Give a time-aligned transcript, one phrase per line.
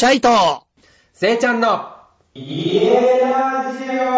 [0.00, 0.30] シャイと、
[1.12, 1.86] せいちゃんの
[2.32, 2.88] 家
[3.20, 4.16] ラジオ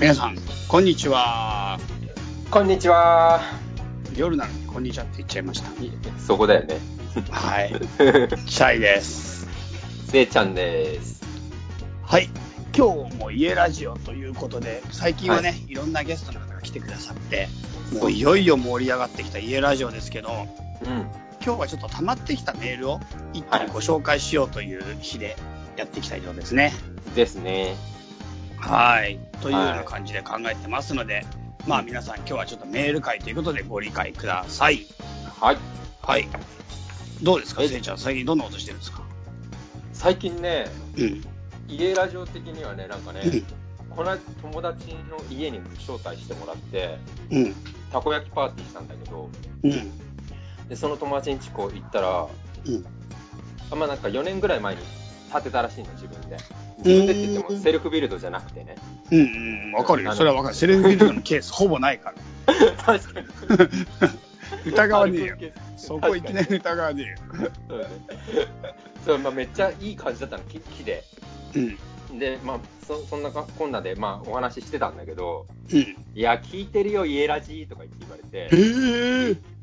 [0.00, 1.78] 皆さん、こんにちは。
[2.50, 3.42] こんにちは。
[4.16, 5.68] 夜なのにこんにちはって言っちゃいました。
[6.26, 6.78] そこだよね。
[7.28, 7.68] はい。
[8.48, 9.46] シャイです。
[10.08, 11.22] せいちゃんです。
[12.02, 12.30] はい。
[12.76, 17.48] 今日も家ラジオということで、最近はね、い、ろんなゲストの方が来てくださって、
[17.92, 20.28] もういよいよ盛り上がってきた家ラジオですけど、
[20.84, 21.06] うん。
[21.44, 23.00] 今日はちょっと溜まってきたメールを
[23.32, 25.36] 一気にご紹介しようという日で
[25.76, 26.72] やっていきたいと思いますね。
[27.14, 27.76] ですね。
[28.56, 29.20] はい。
[29.40, 31.24] というような感じで考えてますので、
[31.68, 34.86] まあ皆さん今日はちょっとメール会ということでご理解ください。
[35.40, 35.58] はい。
[36.02, 36.26] はい。
[37.22, 39.02] どうですか、えせいちゃん、最近どんなことしてるんですか？
[39.92, 40.66] 最近ね、
[40.96, 41.24] うん。
[41.76, 43.42] 家ラジオ的にはね、なんかね、うん。
[43.90, 46.98] この間友達の家に招待してもらって、
[47.30, 47.54] うん。
[47.92, 49.30] たこ焼きパーティーしたんだけど、
[49.62, 50.68] うん。
[50.68, 52.26] で、その友達ん家こう行ったら、
[52.66, 52.84] うん。
[53.70, 54.82] あまあなんか4年ぐらい前に
[55.32, 56.36] 建てたらしいの、自分で。
[56.78, 58.76] 自分でって言ってうんもセルフビルドじゃなくてね。
[59.10, 59.18] うん。
[59.18, 59.22] う
[59.70, 59.72] ん。
[59.72, 60.12] わかるよ。
[60.14, 60.54] それはわかる。
[60.54, 62.12] セルフビルドのケースほぼないか
[62.46, 62.54] ら。
[62.84, 63.26] 確かに。
[64.66, 65.36] 疑わねえよ。
[65.36, 65.36] よ
[65.76, 67.16] そこいきなり疑わねえよ。
[67.68, 67.86] そうね。
[69.04, 71.04] そう、まあ、めっちゃいい感じだったの、木木で。
[71.56, 72.18] うん。
[72.18, 75.78] で、まあ、そそんなかこんなで、まあ、お話ししてたんだけど、うん。
[75.78, 79.54] いや、聞いてるよ、家ラジとか言って言われへて、え。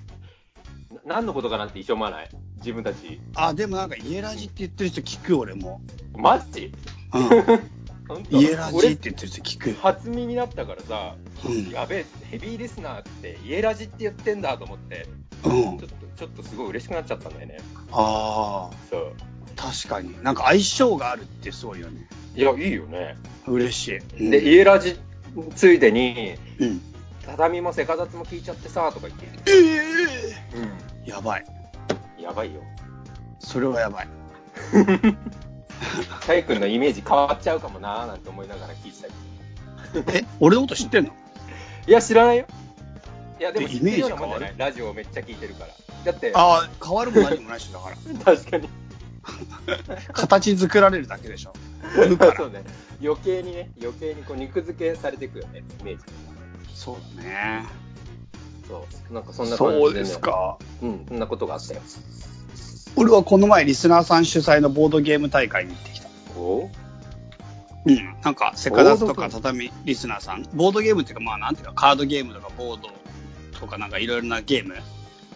[1.05, 2.29] な何のことかなって一生思わない？
[2.57, 3.19] 自分たち。
[3.35, 5.81] あ、でもなんか家ラジって言ってる人聞く、俺も。
[6.13, 6.73] マジ？
[7.13, 7.29] うん。
[8.11, 9.73] ラジって言ってる人聞く。
[9.81, 11.69] 初耳だったからさ、うん。
[11.69, 15.07] やべえ、ヘビーリスナーって家ラジって言ってんだと思って、
[15.45, 15.89] うんちょっ。
[15.89, 17.59] と、ちょっとすごい嬉しくなっちゃったんだよね。
[17.91, 18.75] ああ。
[18.89, 19.13] そう。
[19.55, 20.21] 確かに。
[20.23, 22.07] なんか相性があるってすごいよね。
[22.35, 23.17] いや、いいよね。
[23.47, 24.29] 嬉しい。
[24.29, 24.99] で、家ラジ
[25.55, 26.81] ついでに、うん。
[27.25, 29.27] 畳もセカザツも聞いちゃってさ、とか言って。
[29.51, 30.67] えう
[31.05, 31.45] えやばい。
[32.19, 32.21] ん。
[32.21, 32.61] やばいよ。
[33.39, 34.07] それはやばい。
[36.21, 39.07] チャイ君のイメージ変わっちゃうかもなーなんて思いながら聞いてた
[40.03, 40.19] けど。
[40.19, 41.11] え、俺のこと知ってんの？
[41.87, 42.45] いや、知らないよ。
[43.39, 44.53] いや、でもイメージ変わる？
[44.57, 45.73] ラジオをめっちゃ聞いてるから。
[46.05, 47.95] だって、ああ、変わるも何もないしだから。
[48.23, 48.69] 確かに。
[50.13, 51.53] 形作られるだけでしょ。
[52.37, 52.63] そうね。
[53.03, 56.03] 余計にね、余計にこう肉付けされていくよね、イメージ。
[56.73, 57.65] そうだね。
[58.67, 59.13] そう。
[59.13, 59.85] なんかそんな感じで、ね。
[59.85, 60.19] そうです。
[60.19, 60.57] か。
[60.81, 61.81] うん、そんなことがあったよ。
[62.95, 66.09] 俺はこの前リスナーさん主催のボードゲーム大会に行ってきた。
[66.37, 66.69] お？
[67.85, 68.15] うん。
[68.23, 70.47] なんか、セカダツとか畳リスナーさん。
[70.53, 72.89] ボードゲームっていうか、まあなんていうか、カードゲームとかボード
[73.59, 74.75] とかなんかいろいろなゲーム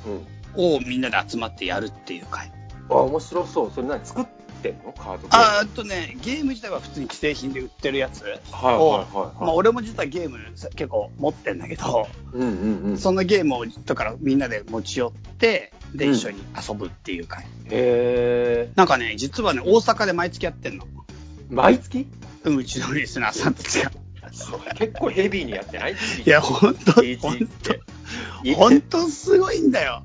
[0.05, 0.75] うん。
[0.75, 2.51] をみんなで集まってやるっていう会。
[2.89, 3.71] あ、面白そう。
[3.71, 4.25] それ何作っ
[4.61, 4.93] てんの？
[4.93, 5.27] カードゲーム。
[5.31, 9.41] あーっとね、ゲーム自体は普通に既製品で売ってるやつはいを、はいはい、はい。
[9.41, 10.37] まあ俺も実はゲーム
[10.75, 12.97] 結構持ってんだけど、うんうんうん。
[12.97, 17.45] そのゲームをだからみんなで持ち寄って、で、うん一緒に遊ぶっていう会。
[17.69, 20.85] へなんかね、実はね、大阪で毎月やってんの。
[20.85, 20.87] ー。
[21.49, 22.07] 毎月？
[22.43, 23.91] うんうちのリスナーさんたちが。
[24.75, 25.95] 結構ヘビーにやってない？
[26.25, 27.81] いや、ほんと、月ほん一とって、
[28.55, 30.03] ほんとすごいんだよ。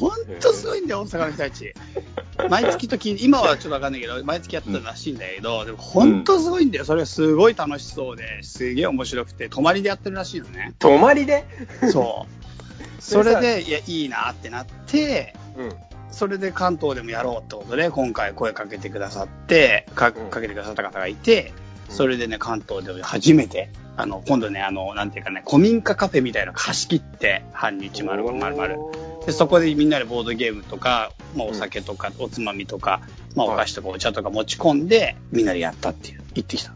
[0.00, 1.74] ほんとすごいんだよ、大阪の人たち。
[2.48, 6.86] 毎月とき、今はちょっとわかんないけど、毎月やってたらしいんだけど、でもほんとすごいんだよ。
[6.86, 10.72] それがすごい楽しそうで、すげえ面白くて、泊まりでやってるらしいのね。
[10.78, 11.44] 泊まりで？
[11.92, 12.40] そう。
[13.02, 15.72] それで、いや、いいなってなって、うん。
[16.10, 21.52] それで関東でもやろうってことで、今回声かけてくださって、かうんかけてくださった方がいて、
[21.88, 29.09] それでね、関東で初めて、あの、今度ね、あの、なんていうかね、古民家カフェみたいなの貸し切って、半日丸々丸々。
[29.26, 33.02] で、そこでみんなでボードゲームとか、まあ、お酒とか、おつまみとか、
[33.36, 36.72] まあ、お菓子とかお茶とか持ち込んで、みんなでやったっていう、行ってきた。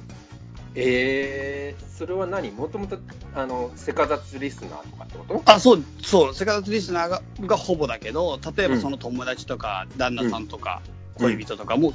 [0.77, 2.51] えー、それは何？
[2.51, 2.99] もともと、
[3.35, 5.43] あの、セカザツリスナーとかってこと？
[5.45, 11.93] あ、そう、そう、セカダツリスナーががほぼだけど、例えばその友達とか、旦那さんとか、うん恋人とかも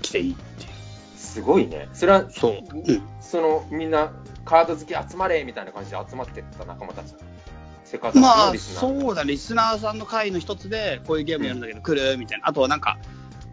[0.00, 0.70] 来ていいっていう。
[1.16, 1.88] すごいね。
[1.92, 2.52] それは、そう。
[2.72, 3.02] うん。
[3.20, 4.12] その、みんな、
[4.44, 7.16] カード好き集まれみたいな感じで集まってった仲間たち。
[7.90, 9.00] セカザツまあ、のリスナー。
[9.02, 12.48] そうだ、リスナーさんの会の一つで、こういうゲームやるんだけど、来るみたいな。
[12.48, 12.98] あとはなんか、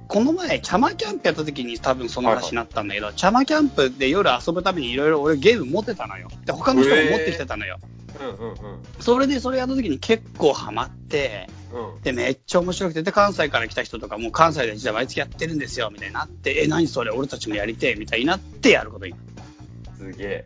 [0.07, 6.29] この前、チャマキャンプやった時に多分その話になったんだけど、チャマキャンプで夜遊ぶためにいろいろ俺ゲーム持ってたのよ。
[6.45, 7.79] で、他の人も持ってきてたのよ。
[8.19, 8.57] うんうんうん。
[8.99, 12.01] それでそれやった時に結構ハマって、うん。
[12.01, 19.95] で、めっちゃ面白くて、で、関西から来た人とかも、関西で実は毎月やってるんですよ、みたいになって、え、何それ、俺たちもやりてえ、みたいになってやることになった。
[19.97, 20.45] すげえ。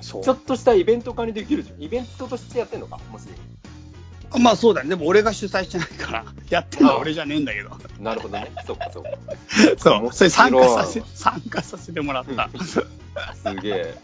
[0.00, 1.82] ちょっとしたイベント化にできるじゃん。
[1.82, 3.38] イベントとしてやってんのかもうすでに。
[4.42, 4.90] まあそうだね。
[4.90, 7.70] でも俺が主催してないから、やってるのは俺じゃねえんだけど。
[7.98, 8.52] なるほどね。
[8.66, 9.10] そっかそっか。
[9.78, 10.12] そう。
[10.12, 12.50] それ参加させ面、参加させてもらった。
[12.64, 12.84] す
[13.62, 13.94] げえ。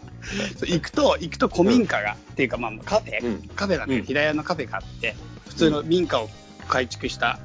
[0.61, 5.15] 行くと、行くと古民家が、っていうかまあカフェ、うんカフェなんだけ平屋のカフェがあって、
[5.47, 6.29] 普通の民家を
[6.67, 7.39] 改築した、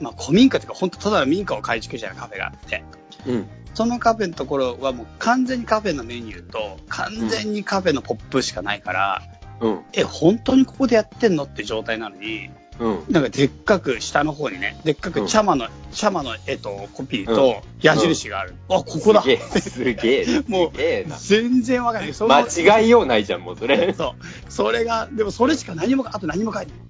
[0.00, 2.82] まあ古民家っていうか、本当ただの民家を改築したカフェがあって、
[3.26, 3.48] うん。
[3.74, 9.22] そのカフェのところはもう完全にカフェのメニューと、完全にカフェのポップしかないから、
[9.60, 9.80] うん。
[9.92, 13.04] え、本当にここでやってんのって状態なのに、うん。
[13.08, 18.54] なんかでっかく下の方にね、でっかく茶間の、茶間の絵とコピーうんと矢印がある。
[18.68, 20.72] あ、ここだすげえ、すげえ、 もう。
[21.18, 22.12] 全然わかんない。
[22.12, 23.94] 間違いようないじゃん、もうそれ。
[23.94, 24.14] そ
[24.48, 24.52] う。
[24.52, 26.80] それが、でもそれしか何も、あと何も書いてない。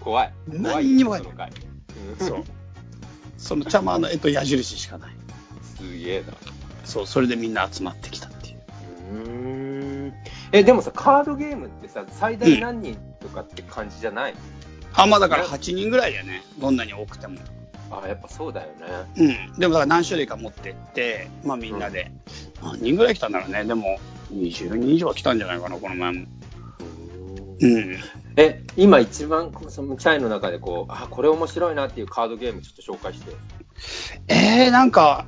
[0.00, 0.32] 怖い。
[0.50, 1.52] 怖い何にも書いてその回
[2.18, 2.44] そう。
[3.38, 5.17] その茶間の絵と矢印しかない。
[5.78, 6.34] すげえな。
[6.84, 8.56] そう、それでみんな集まってきたっていう。
[9.12, 10.14] うーん。
[10.52, 14.34] え、でもさ、カードゲームってさ、最大何人とかって感じじゃない、
[14.94, 16.42] あ、まあだから8人ぐらいだよね。
[16.58, 17.38] どんなに多くても。
[17.90, 18.86] あ、やっぱそうだよね。
[19.16, 19.58] うん。
[19.58, 22.10] でもだから何種類か持ってって、まあみんなで、
[22.62, 23.64] 何人ぐらい来たんだろうね。
[23.64, 23.98] でも、
[24.32, 26.26] 20人以上は来たんじゃないかな、この前も。
[27.60, 27.96] うん。
[28.36, 33.32] え、今一番、そのチャイの中でこう、あ、これ面白いなっていうカードゲームちょっと紹介して。
[34.28, 35.26] えー、なんか、わ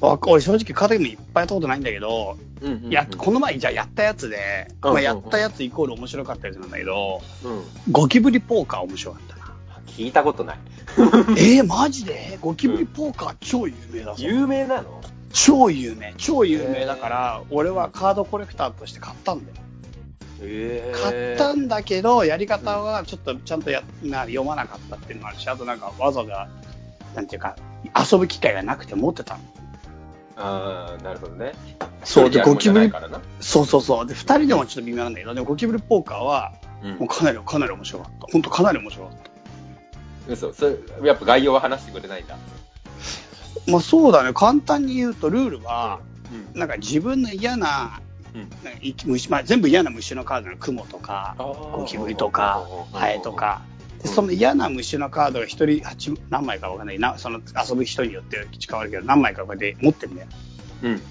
[0.00, 7.62] 俺正直カードゲームいっぱいやったことないんだけど、うんうんうんやこの前じゃあやったやつで、うんまあ、やったやつイコール面白かったやつなんだけど、うん。
[7.90, 9.54] ゴキブリポーカー面白かったな。
[9.86, 10.58] 聞いたことない。
[11.38, 12.38] えー、マジで？
[12.40, 14.22] ゴキブリポーカー超有名だぞ。
[14.22, 15.00] 有名なの？
[15.32, 16.14] 超有名。
[16.18, 19.56] 超有名だから、俺はカードコレクターとして買ったんだよ。
[20.42, 26.48] え買ったんだけど、やり方はちょっとちゃんとやな読まなかったっていうのもあるし、あとなんかわざわざ、
[27.14, 27.56] なんていうか、
[28.12, 29.40] 遊ぶ機会がなくて持ってたの。
[30.40, 31.52] ああ、なるほどね。
[32.04, 33.20] そうでゴからな。
[33.40, 34.06] そうそうそう。
[34.06, 36.52] で、二人でもちょっと微妙なんだけど、でもゴキブリポーカーは、
[36.82, 38.26] うんもうかなり、かなり面白かった。
[38.32, 40.32] 本当かなり面白かった。
[40.32, 40.52] 嘘。
[40.52, 42.38] それ、やっぱ概要は話してくれないんだ。
[43.66, 44.32] まあそうだね。
[44.32, 46.00] 簡単に言うと、ルールは、
[46.54, 46.58] うん。
[46.58, 48.00] なんか自分の嫌な、
[49.04, 53.32] 虫、まあ全部嫌な虫のカードのクモとか、ゴキブリとか、ハエと。
[53.32, 60.28] か、でその嫌な虫のカードが一人八何枚かわかんないな、その遊ぶ人によって変わるけど、何枚かこうやって持ってるんだよ。
[60.82, 61.02] うん。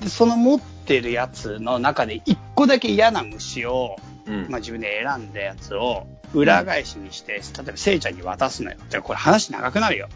[0.00, 3.96] で、その持ってるやつの中で一個だけ嫌な虫を、
[4.26, 4.46] うん。
[4.48, 8.76] まあ自分で選んだやつを裏返しにして、例えばせいちゃんに渡すのよ。
[8.88, 10.08] じゃあこれ話長くなるよ。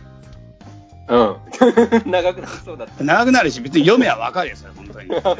[1.09, 1.37] うん。
[2.11, 5.09] 長くなりそうだっ長くなるし、別に読めばわかるよ、それ、本当に。
[5.11, 5.37] た。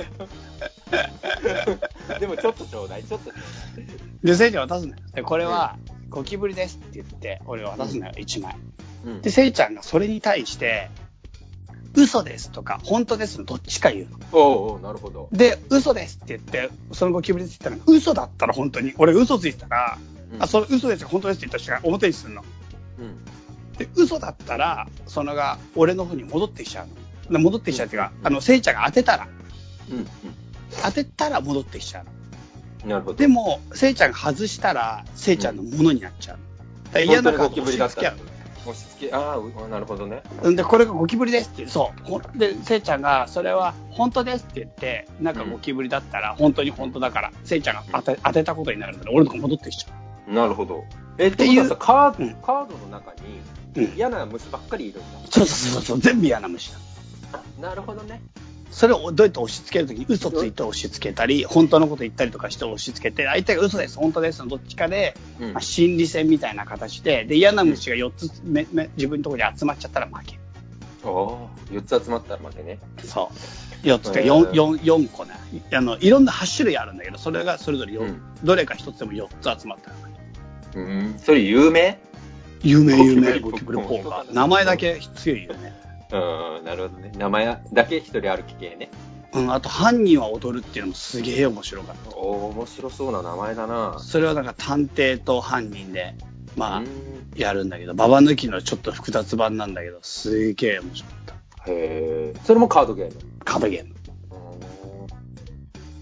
[2.19, 3.31] でもちょっとちょうだい、ちょっと。
[4.23, 4.99] で、せいちゃん渡すのよ。
[5.15, 5.77] で、これは、
[6.13, 8.57] ゴキブリですって言って、俺は渡すのよ、1枚。
[9.05, 10.91] うんで、せいちゃんがそれに対して、
[11.95, 14.19] 嘘ですとか、本当ですのどっちか言うの。
[14.33, 15.29] おうおうなるほど。
[15.33, 19.99] で、嘘ですって言って、そのゴキブリって言ったら、嘘だったら本当に、俺嘘ついてたら、
[20.33, 22.45] うんあ、それ嘘です本当ですって言った人が表にするの。
[22.99, 23.25] うん。
[23.77, 26.95] で、嘘だったら、そのが俺の方に戻ってきちゃうの。
[27.33, 29.29] で戻ってきちゃうっていうか、うんあの、せいちゃんが当てたら、
[29.91, 30.07] うん。
[30.83, 32.11] 当てたら戻ってきちゃうの。
[32.83, 32.91] うん。
[32.91, 33.17] なるほど。
[33.17, 36.43] でも、せいちゃんが外したら、せいちゃんのものになっちゃうの。
[36.85, 38.43] だから嫌なカードゴキブリだったら押し付け合う。
[38.65, 40.23] 押し付け、ああう、なるほどね。
[40.49, 41.93] んで、これがゴキブリですって、そ
[42.35, 42.39] う。
[42.39, 50.85] で、せいちゃんが、それは本当ですって言って、なんかゴキブリだったら、本当に本当だから、せいちゃんが当て当てたことになるから、俺のとこ戻ってきちゃなるほど。
[51.19, 53.41] え、っていうさ、カード、うんカードの中に。
[53.97, 55.19] 嫌な虫ばっかりいるんだ。
[55.31, 56.79] そうそうそうそう、全部嫌な虫だ。
[57.61, 58.21] なるほどね。
[58.73, 70.39] それをどうやって押し付けるときに嘘ついて押し付けたり、本当のこと言ったりとかして押し付けて、相手が嘘です、本当ですのどっちかで、うんまあ、心理戦みたいな形で、で、嫌な虫が4つめめ自分のところに集まっちゃったら負け。
[71.05, 72.79] おお4つ集まったら負けね。
[73.05, 73.31] そ
[73.85, 73.87] う。
[73.87, 75.35] 4つってへ 4, ー 4, 4個ね。
[75.75, 80.03] あの、いろんな8種類あるんだけど、それがそれぞれ4、うんどれか1つでも4つ集まったら負
[80.73, 80.79] け。
[80.81, 81.15] うん。
[81.19, 81.99] それ有名？
[82.63, 84.35] 有名有名、ゴキブリゴキブリポーカー。
[84.35, 85.75] 名前だけ強いよね。
[86.13, 87.13] うん、なるほどね。
[87.17, 88.91] 名前だけ一人歩き系ね。
[89.35, 92.17] うん、あと犯人は踊るっていうのもすげえ面白かった。
[92.17, 93.97] おお面白そうな名前だな。
[93.99, 96.15] それはなんか探偵と犯人で、
[96.55, 96.87] まあ、うん
[97.35, 101.73] やるんだけど、ババ抜きのちょっと複雑版なんだけど、すげえ面白かった。
[101.73, 102.35] へえ。
[102.45, 103.15] それもカードゲーム？
[103.43, 103.89] カードゲーム。
[103.89, 103.95] うん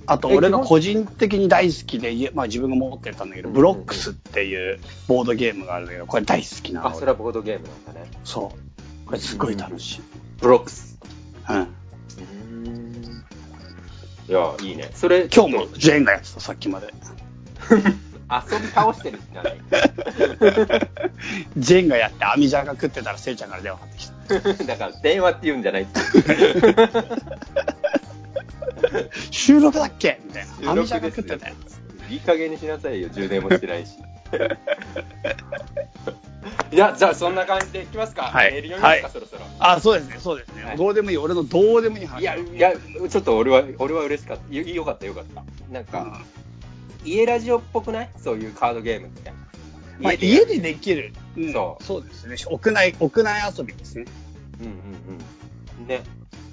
[0.07, 6.89] あと、え俺の個人的に大好きで、まあ自分が持ってたんだけど、うんブロックスっていうボードゲームがあるんだけど、これ大好きなの。
[6.89, 8.11] あ、それはボードゲームなんだね。
[8.25, 8.59] そう。
[9.11, 10.01] これすごい楽しい。
[10.41, 10.97] ブロックス。
[11.49, 11.57] うん。
[11.57, 11.61] う
[12.71, 13.25] ん。
[14.29, 14.89] いや、いいね。
[14.95, 16.87] それ、今日もジェーンがやってた、さっきまで。
[17.73, 17.77] 遊
[18.61, 19.59] び倒してるじゃない？
[21.59, 24.09] ジェーンがやって、アミジャーが食ってたら、せいちゃんから電話かかってき
[24.63, 24.63] た。
[24.65, 25.99] だから、電話って言うんじゃないって。
[29.33, 30.21] 収録だっけ？
[30.25, 30.71] みたい収な。
[30.71, 31.55] アミジャーが食ってたよ。
[32.09, 33.95] いい加減にしなさいよ、充電もしてないし。
[36.73, 38.23] いや、じゃあそんな感じでいきますか。
[38.23, 39.43] はいメール読みますか、はいそろそろ。
[39.59, 40.65] あ、そうですね、そうですね。
[40.65, 41.17] はいどうでもいい。
[41.19, 42.21] 俺のどうでもいい話。
[42.21, 42.73] いや、いや、
[43.09, 44.55] ちょっと俺は、俺は嬉しかった。
[44.55, 45.43] よよかった、よかった。
[45.73, 46.21] なんか、
[47.05, 48.11] 家ラジオっぽくない？
[48.23, 49.33] そういうカードゲームって。
[50.01, 51.13] まあ、や家でできる。
[51.37, 52.37] うんそうそうですね。
[52.49, 54.05] 屋内、屋内遊びですね。
[54.61, 54.73] うんうん
[55.81, 55.87] うん。
[55.87, 56.03] ね。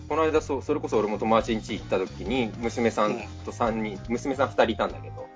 [0.10, 5.28] この間そう、それこそ俺も友達ん家行った時に、娘さんと3人、娘さん2人いたんだけど、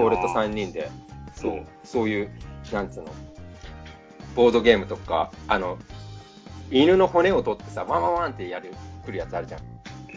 [0.00, 0.90] 俺と3人で、
[1.34, 2.30] そう、うんそういう、
[2.72, 3.06] なんつうの、
[4.38, 5.78] ボードゲームとか、あの、
[6.70, 8.72] 犬の骨を取ってさ、ワンワンワンってやる、
[9.04, 9.60] 来るやつあるじゃん。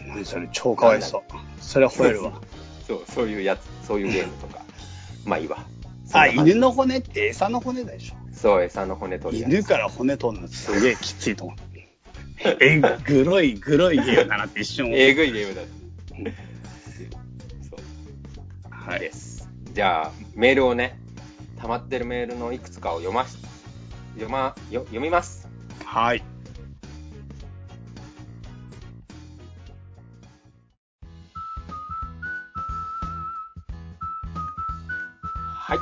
[0.09, 1.21] 何それ、超かわいそう。
[1.59, 2.39] それは吠えるわ。
[2.87, 4.63] そう、そういうやつ、そういうゲームとか。
[5.25, 5.65] まあいいわ。
[6.13, 8.15] あ、犬の骨って餌の骨でしょ。
[8.31, 9.51] そう、餌の骨取るやつ。
[9.53, 11.57] 犬から骨取るのすげえきついと思う。
[12.59, 14.97] え、グロい、グロいゲームだなって一瞬思う。
[15.01, 15.61] えぐいゲームだ。
[17.67, 18.69] そう。
[18.69, 19.11] はいで。
[19.13, 19.49] す。
[19.73, 20.99] じゃあ、メールをね、
[21.59, 23.35] 溜まってるメールのいくつかを読まし、
[24.13, 25.47] 読ま、よ読みます。
[25.85, 26.23] はい。
[35.55, 35.77] はい。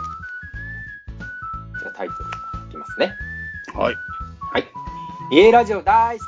[1.79, 2.29] じゃあタイトル
[2.67, 3.13] いきますね。
[3.74, 3.95] はい。
[4.51, 4.67] はい。
[5.31, 6.27] 家ラジオ大好き。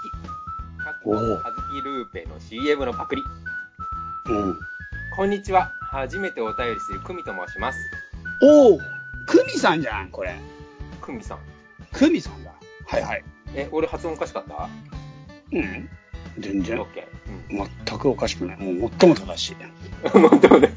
[1.03, 3.23] おうはずきルーペの CM のパクリ。
[4.29, 4.59] うん。
[5.15, 5.71] こんにちは。
[5.81, 7.79] 初めてお便りする久美と申します。
[8.43, 8.77] おお
[9.25, 10.35] クミさんじゃん、これ。
[11.01, 11.50] 久美さん。
[11.93, 12.53] クミさんだ。
[12.87, 13.23] はいはい。
[13.55, 14.69] え、俺発音おかしかった？
[15.51, 15.89] うん。
[16.39, 16.93] 全然オッ。
[16.93, 17.59] ケー。
[17.59, 17.69] うん。
[17.87, 18.57] 全くおかしくない。
[18.57, 19.55] もう最も正しい。
[20.17, 20.69] もうどうで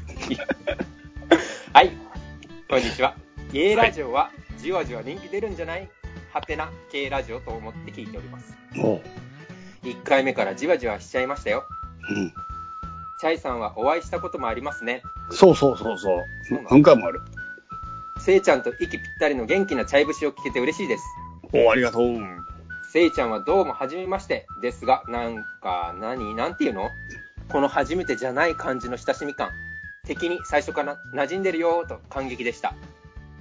[1.73, 1.91] はい。
[2.69, 3.15] こんにちは。
[3.53, 5.89] 家ラジオはじわじわ人気出るんじゃない？
[6.33, 8.53] はてな系ラジオと思って聞いております。
[8.77, 9.01] おう。
[9.83, 11.65] 1回目からじわじわしちゃいましたよ。
[12.09, 12.33] うん。
[13.19, 15.01] チャイさんはお会いしたこともありますね。
[15.31, 16.23] そうそうそうそう
[16.69, 17.21] 何回もある。
[18.25, 21.03] せいちゃんと息ぴったりの元気なチャイ節を聞けて嬉しいです。
[21.53, 22.17] おありがとう。
[22.91, 26.89] せいちゃんはどうも初めましてですが、なんか、何なんていうの？
[27.51, 29.51] この初めてじゃない感じの親しみ感。
[30.07, 32.73] 敵に最初から馴染んでるよーと感激でした。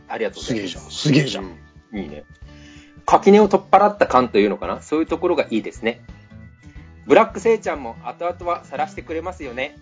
[0.06, 0.90] ありがとうございます。
[0.90, 1.44] すげえじゃん。
[1.46, 2.24] すげえじゃんいいね。
[3.06, 4.82] 垣根を取っ払った感というのかな？
[4.82, 6.02] そういうところがいいですね。
[7.06, 9.78] ブラックせいちゃんも後々は晒してくれますよね。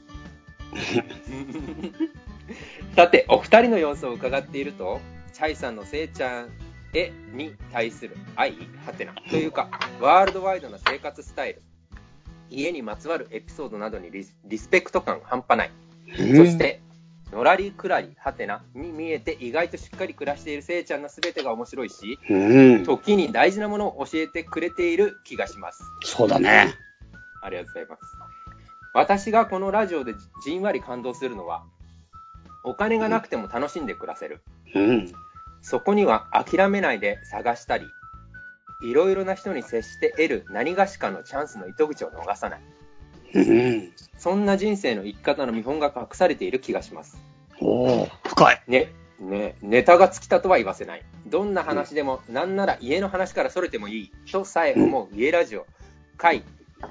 [2.97, 5.01] さて、お二人の様子を伺っていると、
[5.33, 6.51] チャイさんのせいちゃん
[6.93, 8.53] へに対する愛
[8.87, 9.69] はてなというか、
[10.01, 11.63] ワールドワイドな生活スタイル、
[12.51, 15.71] 家にまつわるエピソードなどにリスペクト感半端ない。
[16.37, 16.81] そして、
[17.33, 22.85] のらりくらりはてなに見えて意外としっかり暮らしているせいちゃんの全てが面白いし、うん。
[22.85, 25.83] 時に大事なものを教えてくれている気がします。
[26.05, 26.75] そうだね。
[27.43, 28.03] ありがとうございます。
[28.95, 31.65] 私がこのラジオでじんわり感動するのは、
[32.65, 34.41] お金がなくても楽しんで暮らせる。
[34.75, 35.13] うん。
[35.61, 37.87] そこには諦めないで探したり、
[38.83, 42.61] いろいろな人に接して得る何がしかのチャンスの糸口を逃さない。
[43.35, 43.93] うん。
[44.19, 47.17] そんな人生の生き方の見本が隠されている気がします。
[47.61, 48.63] おお深い。
[48.67, 51.03] ね、ね、ネタが尽きたとは言わせない。
[51.27, 55.67] どんな話でも、なんなら家の話からそれてもいい、とさえ思う家ラジオ、
[56.17, 56.43] 会、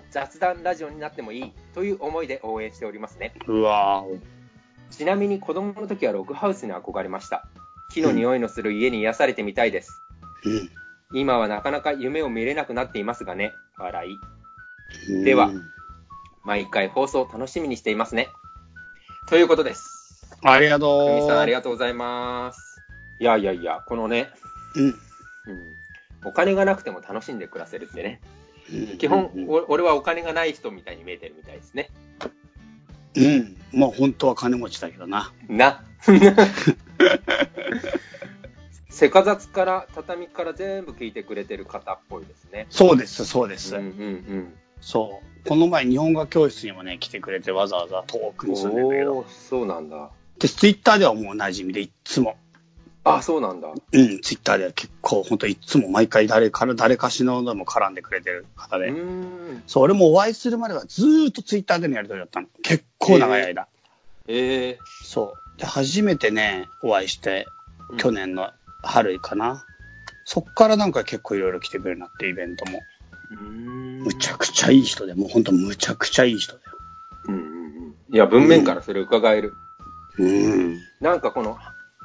[0.10, 3.34] 雑談ラジオになってもいい、という思いで応援しておりますね。
[3.48, 4.41] うわー
[4.92, 7.48] ちなみに子供の時はログハウスに憧れました。
[7.94, 10.02] 木の匂いのする家に癒されてみたいです。
[10.46, 10.70] うん。
[11.14, 13.54] 今はなかなか夢を見れなくなっていますがね。
[13.78, 15.24] 笑い。
[15.24, 15.72] ではうん
[16.44, 18.30] 毎回放送楽しみにしていますね。
[19.28, 20.28] ということです。
[20.44, 21.10] ありがとう。
[21.10, 22.82] ふみさんありがとうございます。
[23.20, 24.30] いやいやいや、このね、
[24.76, 24.86] うん。
[24.86, 24.96] うん、
[26.26, 28.22] お金がなくても楽しんで暮らせるってね。
[28.74, 29.30] うん基本、
[29.68, 31.90] 俺はお金がない人みたいに見えてるみたいですね。
[33.16, 33.58] うん。
[33.74, 35.32] まあ本当は金持ちだけどな。
[35.48, 35.84] な。
[38.90, 42.68] せかざつから畳から全部聞いてくれてる方っぽいですね。
[42.70, 43.76] そうです、そうです。
[43.76, 45.48] うんうんそう。
[45.48, 48.52] この前日本語教室にもね、来てくれてわざわざ遠くうん。
[48.52, 49.26] に住んでんだけど。
[49.28, 50.10] そうなんだ。
[50.40, 52.36] で、ツイッターではもうお馴染みでいっつも。
[53.04, 53.70] あ、そうなんだ。
[53.70, 58.90] うん、ツイッターでは結構、本当いっつも毎回誰から、誰かしらでも絡んでくれてる方で。
[58.90, 59.64] うーん。
[59.66, 62.48] そう、俺もお会いするまではずーっとツイッターでのやりとりだったの。
[62.62, 63.68] 結構長い間。
[64.28, 65.60] ええそう。
[65.60, 67.48] で、初めてね、お会いして、
[67.90, 68.50] うん去年の
[68.84, 69.66] 春かな。
[70.24, 72.80] そっからなんか結構いろいろ来てくれるなって、イベントも。
[73.32, 74.00] うーん。
[74.04, 76.78] むちゃくちゃいい人で、もうほんとむちゃくちゃいい人だよ。
[77.28, 77.46] うんうんう
[78.12, 78.16] ん。
[78.16, 79.54] いや、文面からそれ伺える。
[80.18, 80.80] うん。
[81.02, 81.58] なんかこの、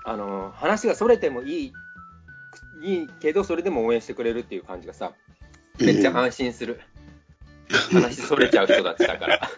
[0.08, 1.72] あの、話がそれてもいい、
[2.82, 5.12] いいけど、それでも応援してくれるっていう感じがさ、
[5.80, 6.80] めっちゃ安心する。
[7.92, 9.50] 話それちゃう人たちだから。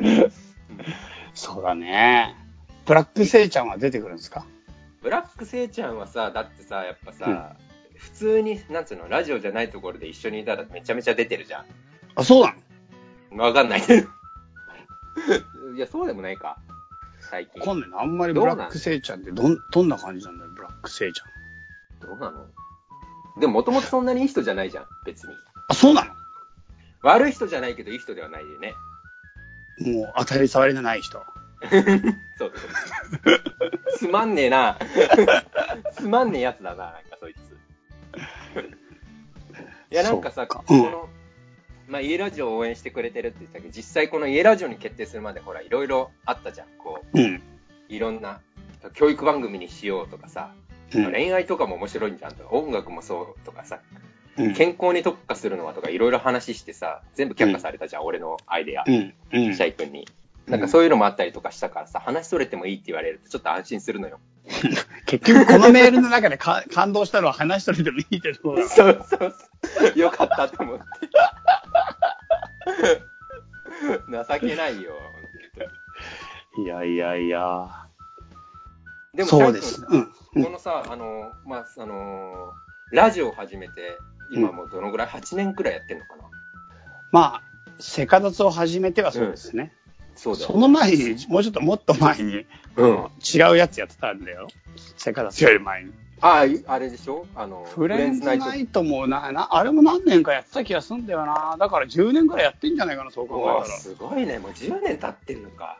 [1.32, 2.34] そうだね。
[2.86, 4.44] ブラックセイちゃんは出てくるんですか？
[5.00, 7.54] ブラックせいちゃんはさ、だってさ、やっぱさ、
[7.94, 11.64] 普通に、なんつうの、ラジオじゃないところで一緒にいたらめちゃめちゃ出てるじゃ
[12.16, 12.46] あ、そう
[13.36, 13.44] な。
[13.44, 13.82] わかんない。
[15.76, 16.56] いや、そうでもないか。
[17.34, 17.60] 最近。
[17.60, 18.00] わかんないな。
[18.00, 22.08] あんまりブラックセイちゃんってどん、どんな感じなんだよ、ブラックセイちゃん。
[22.08, 22.46] どうなの？
[23.40, 25.34] でももともとそんなにいい人じゃないじゃん、別に。
[25.68, 26.14] あ、そうな
[27.02, 28.74] 悪い人じゃないけどいい人ではないよね。
[29.80, 31.24] のもう当たり障りのない人。
[31.66, 31.82] そう
[32.38, 32.50] そう。
[33.98, 34.78] つまんねえな。
[35.98, 37.38] つまんねえやつだな、なんかそいつ。
[39.90, 41.08] いや、なんかさ、この、
[41.88, 46.66] まあ、家ラジオを応援してくれてるって言ったけど、実際この家ラジオに決定するまで、ほら、いろいろあったじゃん。
[46.78, 47.42] こう、うん。
[47.88, 48.40] いろんな、
[48.94, 50.54] 教育番組にしようとかさ、
[50.94, 51.12] うん。
[51.12, 53.80] 恋愛とかも面白いんじゃんとか、音楽もそうとかさ、
[54.36, 54.54] うん。
[54.54, 58.84] 健康に特化するのはとか、いろいろ話してさ、全部却下されたじゃん、俺のアイデア。
[58.86, 59.14] うん。
[59.32, 59.54] うん。
[59.54, 60.08] シャイ君に。
[60.46, 64.20] なんかそういうのもあったりとかしたからさ、話それてもいいって言われるとちょっと安心するのよ。
[65.06, 69.98] 結局、このメールの中でか感動したのは話しとれてもいいってところだ そうそうそう。
[69.98, 70.84] よかったと思って。
[74.10, 74.92] 情けないよ。
[76.58, 77.68] いやいやいや。
[79.14, 79.84] でも、そうです。
[79.88, 80.12] うん。
[80.32, 82.52] 君このさ、あの、まあ、あの、
[82.92, 83.98] ラジオを始めて、
[84.30, 86.24] 今もうどのぐらい ?8 年くらいやってんのかな？
[87.12, 87.42] まあ、
[87.78, 89.72] セカダツを始めてはそうですね。
[90.16, 93.08] そうだよ、その前に、もうちょっともっと前に、うん。
[93.34, 94.48] 違うやつやってたんだよ。
[94.96, 95.92] セカダツより前に。
[96.20, 97.26] あ、あれでしょ？
[97.34, 101.56] あの、フレンズナイトもな、な、あれも何年かやってた気がすんだよな。
[101.58, 103.78] だから10年くらいやってんじゃないかな、そう考えたら。
[103.78, 104.38] すごいね。
[104.38, 105.78] もう10年経ってるのか。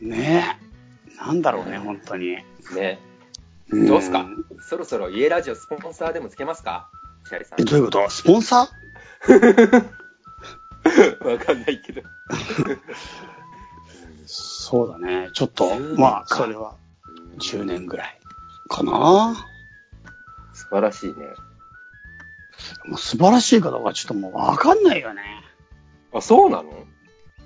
[0.00, 1.16] ねえ。
[1.16, 2.36] なんだろうね、本当に。
[2.74, 2.98] ね。
[3.74, 4.26] んどうすか？
[4.68, 6.90] そろそろ家ラジオスポンサーでもつけますか？
[7.28, 7.64] シャリさんえ、。
[7.64, 8.10] どういうこと？
[8.10, 8.68] スポンサ
[11.24, 12.02] わかんないけど。
[14.26, 15.30] ーそうだね。
[15.32, 16.74] ちょっと10年、かまあ、それは
[17.38, 18.18] 10年ぐらい
[18.68, 19.46] かな。
[20.52, 21.14] 素晴らしいね。
[22.86, 25.22] もう素晴らしいかどうかちょっともうわかんないよね。
[26.12, 26.70] あ、そうなの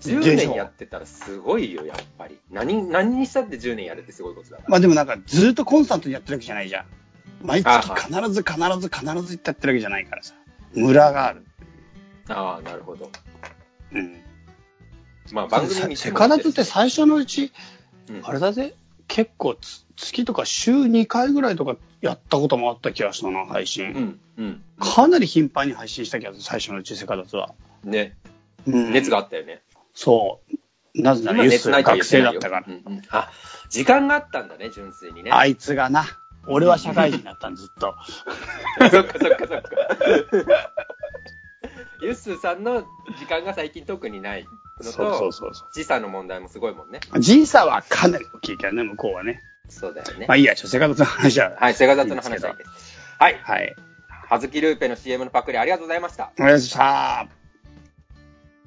[0.00, 2.38] ?10 でしょ年やってたらすごいよ、やっぱり。
[2.50, 4.68] 何、何にしたって10年やるってすごいことだから。
[4.68, 6.86] まあでもなんかずっとコンスタントにやってるわけじゃないじゃん。
[7.42, 10.34] 毎あ月必ず必ず必ずってやってるわけじゃないからさ。
[10.74, 11.44] ムラがある。
[12.28, 13.10] ああ、なるほど。
[13.92, 14.22] うん。
[15.32, 17.52] まあ番組セカダツって最初のうち、
[18.08, 18.74] うんあれだぜ、
[19.06, 23.92] 結構つ月とか週2回ぐらいとかやったこともあった気がしたな、配信。
[23.92, 24.62] うん、うん。
[24.80, 27.54] かなり頻繁に配信した気がする、最初のうちセカダツは。
[27.84, 28.16] ね。
[28.66, 29.62] うん熱があったよね。
[29.94, 30.40] そ
[30.94, 31.02] う。
[31.02, 32.64] なぜなら今ユース学生だったから。
[32.66, 33.30] うんうんあ、
[33.68, 35.30] 時間があったんだね、純粋にね。
[35.30, 36.04] あいつがな。
[36.46, 37.94] 俺は社会人だったん、ずっと。
[38.90, 40.72] そっかそっかそっか。
[42.02, 42.86] ユッスーさんの
[43.18, 44.46] 時間が最近特にない
[44.84, 47.00] のそうそうと、そうそ時差の問題もすごいもんね。
[47.14, 47.20] う。
[47.20, 49.40] 時差はかなり大きいからね、向こうはね。
[49.68, 50.34] そうだよねま。
[50.34, 51.56] あいいや、ちょっとセカダツの話は。
[51.58, 52.64] はい、セガダツの話だけ。
[53.18, 53.38] はい。
[53.42, 53.76] はい。
[54.28, 56.32] はずきルーペの CM のパクリありがとうございました。
[56.38, 57.28] お疲れ様でした。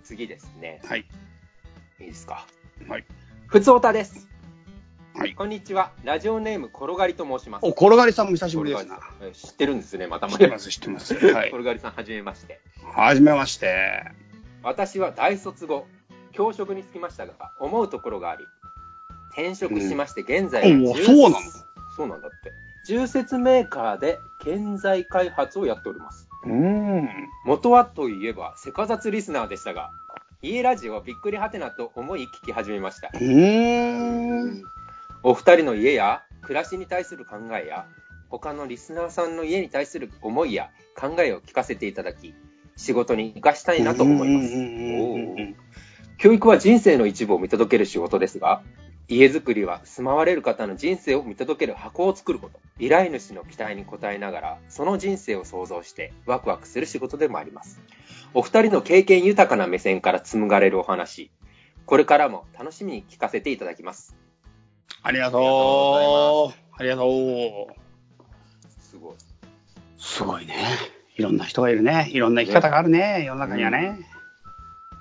[0.03, 0.81] 次ですね。
[0.85, 1.05] はい。
[1.99, 2.45] いいですか。
[2.87, 3.05] はい。
[3.47, 4.27] ふつおたです。
[5.15, 5.35] はい。
[5.35, 5.91] こんにちは。
[6.03, 7.65] ラジオネーム、転がりと申します。
[7.65, 8.99] お、転がりさんも久しぶりですな。
[9.31, 11.13] 知ってるんですね、またま知ってます、知ってます。
[11.13, 11.49] はい。
[11.53, 12.59] 転がりさん、はじめまして。
[12.83, 14.11] はじめまして。
[14.63, 15.87] 私は大卒後、
[16.33, 18.45] 教職に就きましたが、思うところがあり、
[19.31, 21.35] 転職しまして、現在はうんお重そうなの
[21.95, 22.51] そうなんだって。
[22.85, 26.27] 重説メーカーで建材開発をやっております。
[26.43, 27.09] うーん。
[27.45, 29.91] 元はといえば、セカザツリスナーでしたが、
[30.41, 33.17] 家ラジオはびっくりはてなと思い聞き始めましたう。
[33.17, 34.63] ーん。
[35.23, 37.85] お二人の家や暮らしに対する考えや、
[38.29, 40.69] 他のリスナーさんの家に対する思いや
[40.99, 42.33] 考えを聞かせていただき、
[42.75, 44.53] 仕事に生かしたいなと思います。
[46.23, 48.61] 教育は人生の一部を見届ける仕事ですが、
[49.09, 52.61] 家づくりは住まわれる方の人生を見届ける箱を作ること。
[52.79, 57.81] 依頼主の期待に応えながら、その人生を想像してワクワクする仕事でもあります。
[58.33, 61.29] お二人の経験豊かな目線から紡がれるお話、
[61.85, 64.15] これからも楽しみに聞かせていただきます。
[65.01, 66.57] ありがとう。
[66.79, 67.73] ありがとう。
[68.79, 69.15] すごい。
[69.97, 70.55] すごいね。
[71.17, 72.07] いろんな人がいるね。
[72.13, 73.25] いろんな生き方があるね。
[73.25, 74.12] 世の中にはね。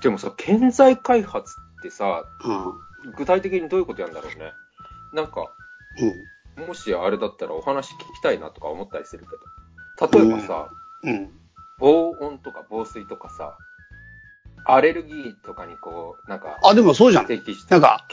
[0.02, 2.24] でもさ、建材開発ってさ、
[3.04, 3.12] うん。
[3.16, 4.52] 具体的にどういうことやるんだろうね。
[5.12, 5.52] なんか、
[6.56, 6.66] うん。
[6.66, 10.20] もしあれだったらお話聞きたいなとか思ったりするけど。
[10.20, 10.68] 例えばさ、
[11.02, 11.30] うん。
[11.78, 13.56] 防音とか防水とかさ、
[14.64, 17.28] アレルギーとかにこう、なんか、あ、でもそうじゃん。
[17.70, 18.06] なんか、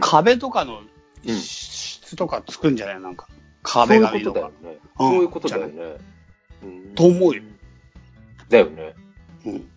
[0.00, 0.80] 壁とかの
[1.26, 3.00] うん質とかつくんじゃない？
[3.00, 3.26] なんか。
[3.66, 4.68] そう壁いうことだよ紙とか。
[4.68, 4.78] ね。
[4.98, 5.98] うんそういうことだよね。
[6.62, 7.42] うんと思うよ。
[8.48, 8.94] だよね。
[9.44, 9.70] うん。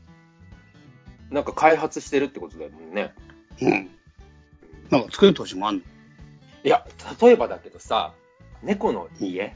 [1.33, 3.13] なんか開発してるってことだよね。
[3.59, 3.89] うん。
[4.91, 5.81] なんか作る土地もあんの？
[6.63, 6.85] いや、
[7.19, 8.13] 例えばだけどさ、
[8.61, 9.55] 猫の家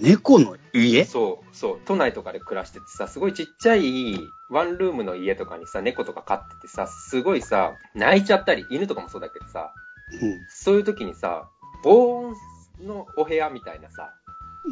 [0.00, 1.04] 猫の家？
[1.04, 4.16] そう、そう、都内とかで暮らしててさ、すごいちっちゃい
[4.50, 9.72] ワンルームの家とかにさ、猫とか飼っててさ、すごいさ、泣いちゃったり、犬とかもそうだけどさ、
[10.20, 10.40] うん。
[10.48, 11.48] そういう時にさ、
[11.84, 12.34] 防音
[12.84, 14.12] のお部屋みたいなさ、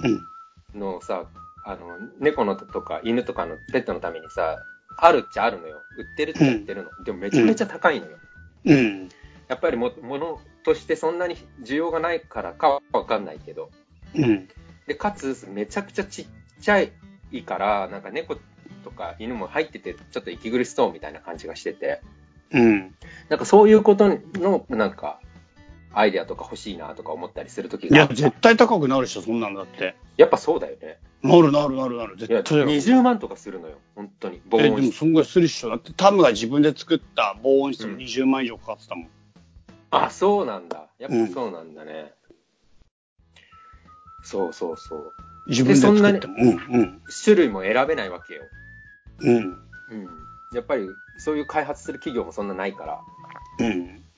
[0.03, 0.81] うん。
[0.81, 1.27] のをさ、
[1.65, 4.59] あの、猫のとか犬とかのペットのためにさ、
[4.97, 5.83] あるっちゃあるのよ。
[5.97, 7.05] 売ってるっちゃ売ってるの。
[7.05, 8.19] でもめちゃめちゃ高いのよ。
[8.65, 9.09] うん。
[9.49, 13.71] やっぱりも、ものとしてそんなに需要がないからかはわかんないけど。
[14.15, 14.49] うん。
[14.87, 16.27] で、かつ、めちゃくちゃちっ
[16.61, 16.93] ちゃい
[17.45, 18.37] から、なんか猫
[18.85, 22.01] とか犬も入ってて、ちょっと息苦しそうみたいな感じがしてて。
[22.53, 22.95] うん。
[23.29, 25.21] なんかそういうことの、なんか、
[25.93, 29.97] アイデアとか欲しいなとか思ったりするときいや、があった絶対高くなるでしょ、そんなんだって。
[30.17, 30.99] やっぱそうだよね。
[31.23, 32.17] なるなるなるなる。
[32.17, 32.71] 絶対だよ。
[32.71, 33.79] 20万とかするのよ。
[33.95, 34.41] 本当に。
[34.51, 34.87] 防え、で音室。
[34.87, 35.69] もそんぐらいするっしょ。
[35.69, 39.09] だってタムが自分で作った防音室もうん20万以上かかってたもん。
[39.91, 40.89] あ、そうなんだ。
[40.99, 42.13] やっぱそうなんだね。
[44.23, 45.13] そうそうそう。
[45.47, 46.35] 自分で作っても。
[46.71, 48.43] うん、種類も選べないわけよ。
[49.19, 49.37] うん。
[49.37, 49.43] うん。
[49.43, 50.09] うん。
[50.53, 53.01] やっぱり、そういう開発する企業もそんなないから。
[53.59, 53.67] うん。
[53.67, 53.73] うん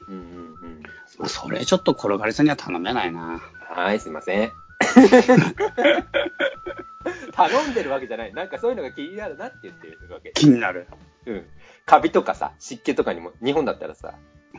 [0.09, 0.17] うん
[0.62, 0.83] うん。
[1.19, 3.41] まあそれちょっと転がりさんには頼めないな。
[3.71, 4.53] はい、すいません。
[7.33, 8.35] 頼んでるわけじゃない。
[8.35, 10.33] なんかそういうのが気になるなって言ってるわけ。
[10.35, 10.87] 気になる。
[11.27, 11.45] うん。
[11.87, 14.14] カビとかさ、湿気とかにも、日本だったらさ、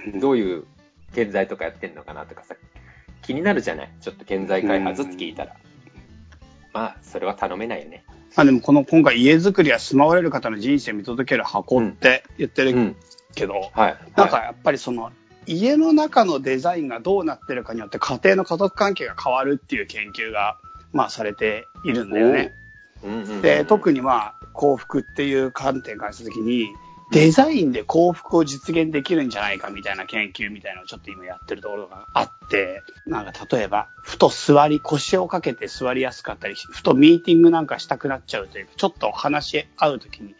[0.06, 0.64] うんどういう
[1.14, 2.56] 建材とかやってんのかなとかさ、
[3.22, 3.90] 気になるじゃない？
[4.02, 5.56] ちょっと建材開発って聞いたら。
[6.74, 8.04] まあ、それは頼めないよね。
[8.36, 12.96] まあでもこの今回家づくりや住まわれる方の人生見届ける箱って言ってるうん。
[13.36, 13.98] けど、はい。
[14.16, 15.12] なんかやっぱりその
[15.46, 20.58] 家の中のデザインがどうなってるかによって家庭の家族関係が変わるっていう研究が
[20.92, 22.54] まあされているんだよね。
[23.42, 26.70] で、特にまあ幸福っていう観点からしたときに、
[27.12, 40.36] デザインで幸福を実現できるんじゃないかみたいな研究みたいなのをちょっと今やってるところがあって、なんか例えば、ふと座り、腰をかけて座りやすかったり、ふとミーティングなんかしたくなっちゃうというか、ちょっと話し合うときに、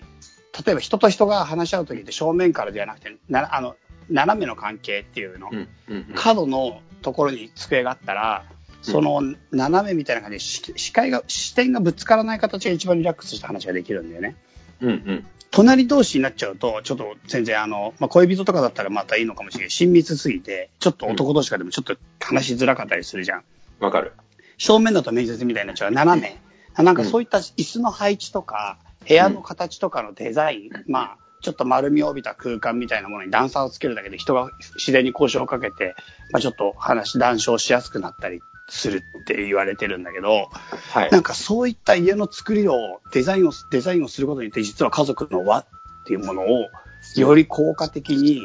[0.66, 3.76] 例えば人と人が話し合うときって正面からではなくて、なあの、
[4.10, 8.46] 斜めの関係っていうの、うんうんうん角のところに机があったら、
[8.82, 14.36] その斜めみたいな感じで視視界が、視点がぶつからない形が一番リラックスした話ができるんだよね。
[14.82, 15.26] うんうん。
[15.52, 19.70] 隣同士になっちゃうと、ちょっと全然あの、まあ、恋人とかだったらまたいいのかもしれない。
[19.70, 23.44] 親密すぎて、ちょっと男同士がでもちょっと話しづらかったりするじゃん。
[23.80, 24.14] わかる。
[24.58, 25.92] 正面だと面接みたいになっちゃう。
[25.92, 26.38] 斜め。
[26.82, 35.94] なんかそういった椅子の配置とか、部屋の形とかのデザイン、まあ、ちょっと丸みを帯びた空間みたいなものに段差をつけるだけで人が自然に交渉をかけて、
[36.32, 40.50] まあ、ちょっと話、談笑しやすくなったりするって言われてるんだけど、
[40.94, 41.20] はいな。
[41.20, 45.66] んかそういった家の作りを、デザインを、デザインをすることによって、実は家族の輪っ
[46.06, 46.70] ていうものを、
[47.18, 48.42] より効果的に、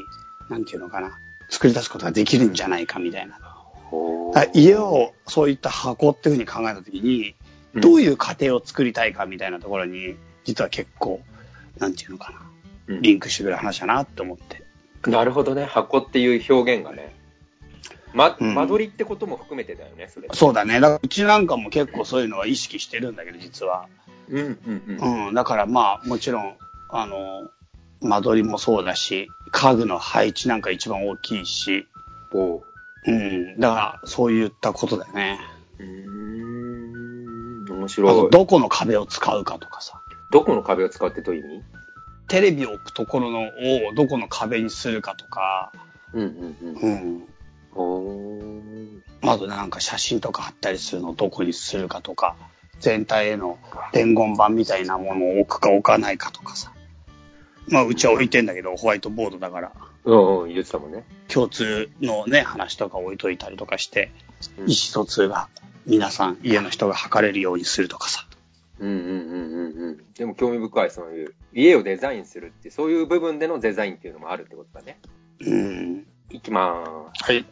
[0.49, 3.39] なんていうのかな、作り出すことができるんじゃないかみたいな。
[4.55, 7.37] 家を、そういった箱っていうふうに考えたときに、
[7.77, 11.21] どういう家庭を作りたいかみたいなところに、実は結構、
[11.79, 12.48] なんていうのかな、うん
[12.89, 14.63] リンクしてくる話だなって思って。
[15.11, 15.65] なるほどね。
[15.65, 17.15] 箱っていう表現がね。
[18.15, 20.29] ま、うん間取りってことも含めてだよね、それ。
[20.33, 20.81] そうだね。
[20.81, 23.87] だからうちなんかも結構そういうのは意識してるんだけど、実は。
[24.31, 25.27] うんうんうん。
[25.29, 26.57] うん、だからまあ、もちろん、
[26.91, 27.51] あの、
[28.01, 31.87] 間取りもそうだし、家具の配置なんか一番大きいし、
[32.33, 32.63] おう
[33.07, 35.39] うん、だからそういったことだよね。
[35.79, 37.65] うーん。
[37.71, 38.13] 面あ白い。
[38.13, 40.01] とどこの壁を使うかとかさ。
[40.31, 41.65] どこの壁を使うってどういう意味？
[42.29, 45.73] テレビを置くところのをどこの壁にするかとか、
[46.13, 46.93] うんうんうん。
[46.93, 47.29] うん。
[47.75, 52.37] おーあとなんか写真とか貼ったりするのをどこにするかとか、
[52.81, 53.59] 全体への
[53.93, 56.73] 伝言板みたいなものを置くか置かないかとかさ。
[57.69, 59.73] まあうちは置いてんだけど、ホワイトボードだから、
[60.05, 61.05] うんうん、言ってたもんね。
[61.29, 64.11] 共通のね、話とか置いといたりとかして、
[64.59, 65.49] うん意思疎通が
[65.85, 68.28] 皆さん、家の人が測れるようにするとかさ。
[68.79, 70.13] うんうんうんうんうん。
[70.15, 75.01] でも興味深い、そういう、家をデザインするって、そういう部分でのデザインっていうのもあるってことだね。
[75.41, 76.07] うん。
[76.31, 77.25] いきまーす。
[77.25, 77.47] はい。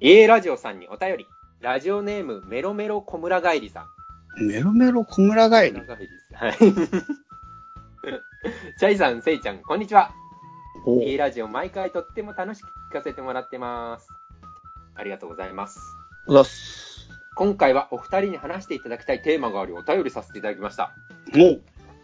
[0.00, 1.26] 家ラジオさんにお便り。
[1.60, 3.86] ラジオネーム、メロメロ小村帰りさ
[4.38, 4.46] ん。
[4.46, 5.80] メロメロ小村帰り。
[6.34, 6.52] はい。
[8.78, 10.12] チャイさん、セイちゃん、こんにちは。
[10.84, 14.08] お家ラジオ毎回とっても楽しく聞かせてもらってます。
[14.94, 15.80] ありがとうございます。
[16.28, 16.95] おざっす。
[17.36, 20.94] 今回はお二人に話していただきたいテーマがありお便りさせていただきました。
[21.34, 21.60] お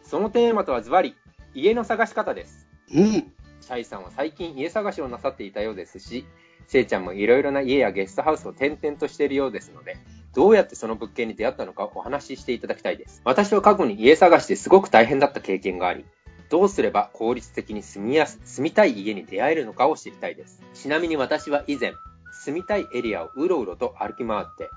[0.07, 1.15] そのテーマとはズバリ、
[1.55, 2.69] 家の探し方です。
[2.95, 3.11] うん。
[3.13, 6.27] シャイさんは最近家探しをなさっていたようですし、
[6.67, 9.97] せいちゃんもいろいろな家やゲストハウスを転々としているようですので、
[10.35, 13.23] どうやってその物件に出会ったのかお話ししていただきたいです。
[13.25, 16.05] 私は過去に家探しですごく大変だった経験があり、
[16.51, 20.61] どうすれば効率的に住みやす、住みたい家に出会えるのかを知りたいです。
[20.75, 21.95] ちなみに私は以前、
[22.33, 24.69] 住みたいエリアをうろうろと歩き回って、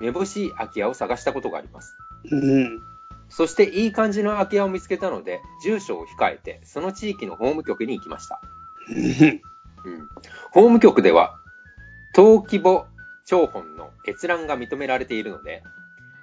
[0.00, 1.96] めぼしい空き家を探したことがあります。
[2.30, 2.82] うん。
[3.28, 8.40] そしていい感じの空き家を見つけたので、住所を控えて、その地域の法務局に行きました。
[8.88, 8.96] うん。
[9.92, 10.08] うん。
[10.50, 11.36] 法務局では、
[12.14, 12.86] 登記簿
[13.24, 15.62] 帳本の閲覧が認められているので、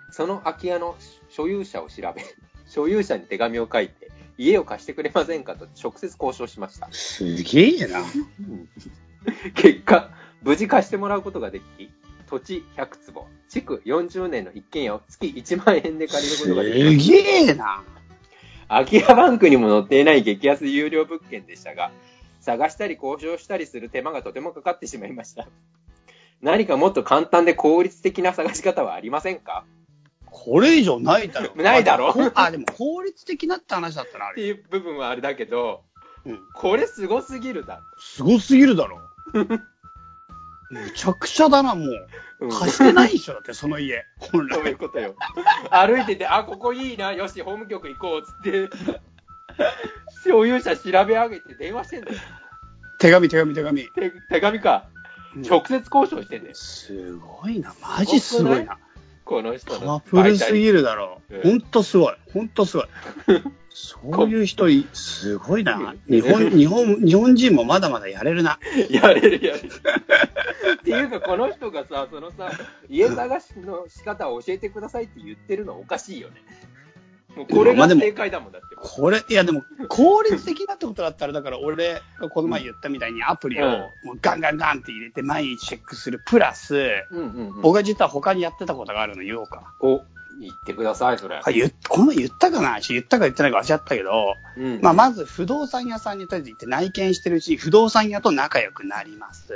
[0.10, 0.96] その空き家の
[1.30, 2.24] 所有者を調べ、
[2.68, 6.88] 所有者に手紙を書いて、家を貸してくれませんかと直接交渉しました。
[6.92, 8.02] すげえな。
[9.56, 10.10] 結果、
[10.42, 11.92] 無事貸してもらうことができ、
[12.32, 17.56] 土地100坪、築40年の一軒家を月1万円で借りることができましすげえな。
[17.56, 17.84] た。
[18.70, 21.91] 空き家バンクにも載っていない激安有料物件でしたが、
[22.39, 25.48] 探したり交渉したりする手間がとてもかかってしまいました。
[26.41, 29.65] 何かもっと簡単で効率的な探し方はありませんか？
[30.26, 31.54] これ以上ないだろ。
[31.62, 32.15] ないだろ？
[32.34, 34.41] あでも効率的なって話だったらあれ。
[34.41, 35.84] っていう部分はあれだけど、
[36.26, 36.39] うん。
[36.56, 39.00] これすごすぎるだすごすぎるだろ。
[40.72, 42.08] むちゃくちゃだな、もう。
[42.40, 42.50] ろ。
[42.50, 44.06] 貸してないでしょ、だってその家。
[44.18, 44.78] 本そういう来。
[44.78, 45.16] ことよ。
[45.70, 48.70] 歩いてて、あ、ここいいな、よし、法務局行こう、つって、
[50.24, 52.18] 所有者調べ上げて電話してんだよ。
[53.00, 53.84] 手紙、手紙、手紙。
[53.90, 54.86] 手手紙か。
[55.36, 56.56] 直接交渉してんだよ。
[56.56, 57.74] すごいな。
[57.82, 58.78] マジすごいな。
[59.32, 61.41] この人パワのフルすぎるだろうん。
[61.41, 62.15] ほんとすごい。
[62.34, 62.88] ほんとすごい。
[63.74, 65.96] そういう人い、すごいな。
[66.10, 68.60] 日本、日本、日本人もまだまだやれるな。
[68.91, 69.70] やれるやれる。
[69.70, 72.52] っていうか、この人がさ、そのさ、
[72.89, 76.36] 家探しの仕方を教えてくださいって言ってるのおかしいよね。
[77.36, 78.76] もうこれが正解だもんだって。
[78.76, 86.76] これ、いやでも、効率的なってことだったら、だから俺がこの前言ったみたいにアプリをうんもうガンガンガンって入れて毎日チェックするプラス、
[87.12, 87.62] うんうんうん。
[87.62, 89.74] 僕が実は他にやってたことがあるの言おうか。
[89.82, 90.02] お、
[90.39, 91.39] 言ってください、それ。
[91.44, 92.80] あ言っこの言ったかな？
[92.80, 99.54] 言ったか言ってないか忘れちゃったけど、うんまあまず不動産屋さんにとりあえず行って内見してるうちに不動産屋と仲良くなります。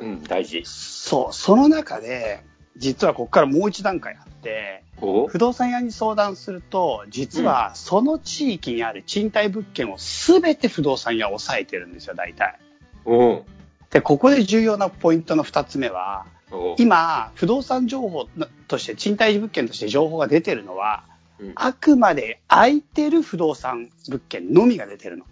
[0.00, 0.62] うん、大事。
[0.64, 2.44] そう、その中で、
[2.78, 5.26] 実はここからもう一段階あって、お？
[5.28, 12.58] 不動産屋に相談すると、実はその地域にある賃貸物件を全て不動産屋は抑えてるんですよ、大体。
[13.04, 13.44] お
[13.90, 18.26] で、ここで重要なポイントの二つ目は、お今、不動産情報
[18.68, 21.04] として、賃貸物件として情報が出てるのは、
[21.40, 25.24] うんあくまで空いてる不動産物件のみが出てるの。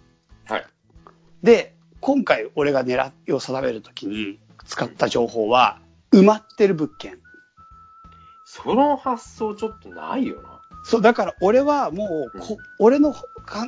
[0.45, 0.65] はい。
[1.43, 5.79] で、今回俺が狙いを定めるときに使った情報は、
[6.13, 7.19] 埋まってる物件。
[8.49, 10.61] その発想ちょっとないよな。
[10.85, 13.25] そう、だから俺はもうこ、俺の考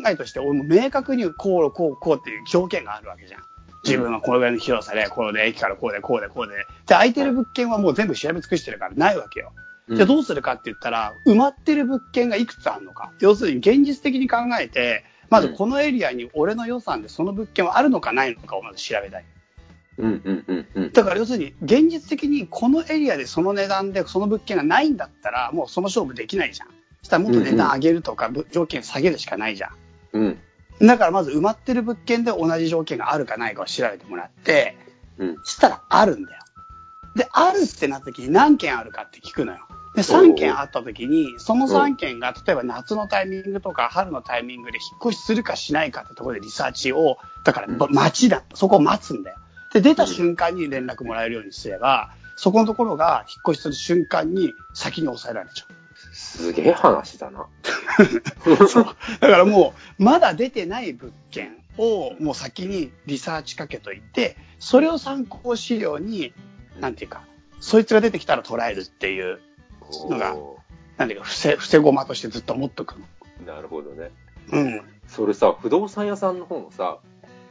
[0.09, 3.41] えとして、俺も明確にこう、こう、こうっていう条件があるわけじゃん。
[3.83, 6.55] 自分はこのぐらいの広さで、こうで、駅からこうで、こうで、こうで。
[6.55, 9.51] で、空いてる物件はもう全部調べ尽くしてるからないわけよ。
[9.89, 13.11] じゃあどうするかって言ったら、埋まってる物件がいくつあるのか。
[13.19, 19.25] 要するに現実的に考えて、まずこのエリアに俺の予算でその物件はあるのかないのかをまず調べたい。
[20.93, 26.67] だから要するに現実的にこのエリアでその値段でその物件がないんだったらもうその勝負できないじゃん。
[27.01, 29.71] そしたらもっと値段上げるとか、ぶ条件下げるしかないじゃん。
[30.13, 30.39] うん。
[30.87, 34.77] だからまず埋まってる物件で同じ条件があるかないかを調べてもらって、
[35.17, 35.37] うん。
[35.43, 36.43] したらあるんだよ。
[37.15, 39.59] で、あるってなった時に何件あるかって聞くのよ。
[39.95, 48.43] で、3件あった時に、その3件が例えば夏のタイミングとか春のタイミングで引っ越しするかしないかってところでリサーチを、だからば待ちだ。
[48.53, 49.37] そこを待つんだよ。
[49.73, 56.15] で、出た瞬間に連絡もらえるようにすれば、そこのところが引っ越しする瞬間に先に抑えられちゃう。
[56.15, 57.47] すげえ話だな。
[58.67, 58.85] そう。
[59.19, 66.33] だからもう、まだ出てない物件をもう先にリサーチかけといて、それを参考資料に、
[66.79, 67.23] なんていうか、
[67.59, 69.39] そいつが出てきたら捉えるっていう、
[70.09, 70.59] のがお
[70.97, 73.05] なんていうか、伏せ、伏せ駒としてずっと持っとくの。
[73.43, 74.11] ーなるほどね。
[74.51, 74.81] うん。
[75.07, 76.99] それさ、不動産屋さんの方もさ、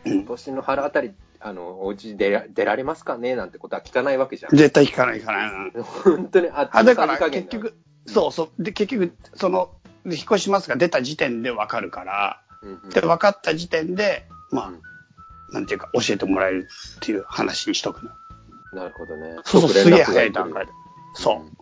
[0.04, 3.36] うん今年の春あたり、あの、お家出ら出られますかね？
[3.36, 4.56] なんてことは聞かないわけじゃん。
[4.56, 5.70] 絶対聞かない、聞かない。
[5.74, 7.74] うん本当にあっちあ、だから結局、
[8.06, 8.62] そうそう。
[8.62, 9.70] で、結局、その、
[10.04, 18.10] で引っ越しますが出た時点でわかるから、うんうんで、分かった時点で、まうんあ、なんていうか、教えてもらえるっていう話にしとくの。
[18.72, 19.36] なるほどね。
[19.44, 20.72] そうそう、即すげえ早い段階で。
[21.14, 21.52] そう。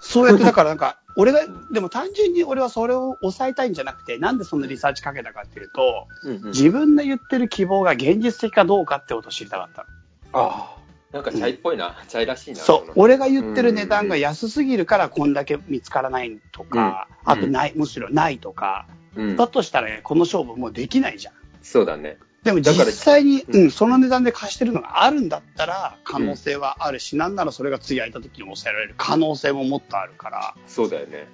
[0.00, 1.40] そうやって、だからなんか、俺が、
[1.72, 9.86] でも単純に俺はそれを抑えたいんじゃなくて、なんでそんなリサーチかけたかっていうと、うんうん自分の言ってる希望が現実的かどうかってことを知りたかった
[10.32, 10.44] の。
[10.44, 10.80] ああ、
[11.12, 11.96] なんかチャイっぽいな。
[12.08, 12.58] チャイらしいな。
[12.58, 12.92] そうの。
[12.96, 21.34] 俺が言ってる値段が安すぎるからこんだけ見つからないとか、うんあとない、むしろないとか、うんだとしたらね、この勝負もうできないじゃん。
[21.62, 22.18] そうだね。
[22.42, 31.28] でも実際に、うんうん、その値段で貸してるのがあるんだったら、可能性はあるし、なんならそれが次空いた時に抑えられる可能性ももっとあるから、そうだよね。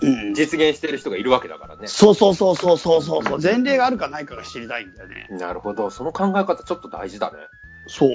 [0.00, 0.34] うん。
[0.34, 1.86] 実現してる人がいるわけだからね。
[1.86, 5.26] そうそうそうそうそうそう前例があるかないかが知りたいんだよね。
[5.30, 5.90] なるほど。
[5.90, 7.38] その考え方ちょっと大事だね。
[7.88, 8.10] そう。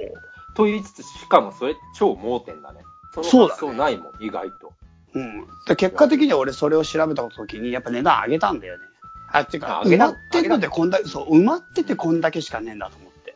[0.56, 2.82] と言いつつ、しかもそれ超盲点だね。
[3.14, 4.74] そのそうないもん、意外と。
[5.14, 5.46] うん。
[5.68, 8.86] で結果的には俺それを調べた時に、やっぱ値段上げたんだよね。
[9.34, 13.36] あ、っていうか、埋まってるのでこんだけ、そう、埋まっててこんだけしかねえんだと思って。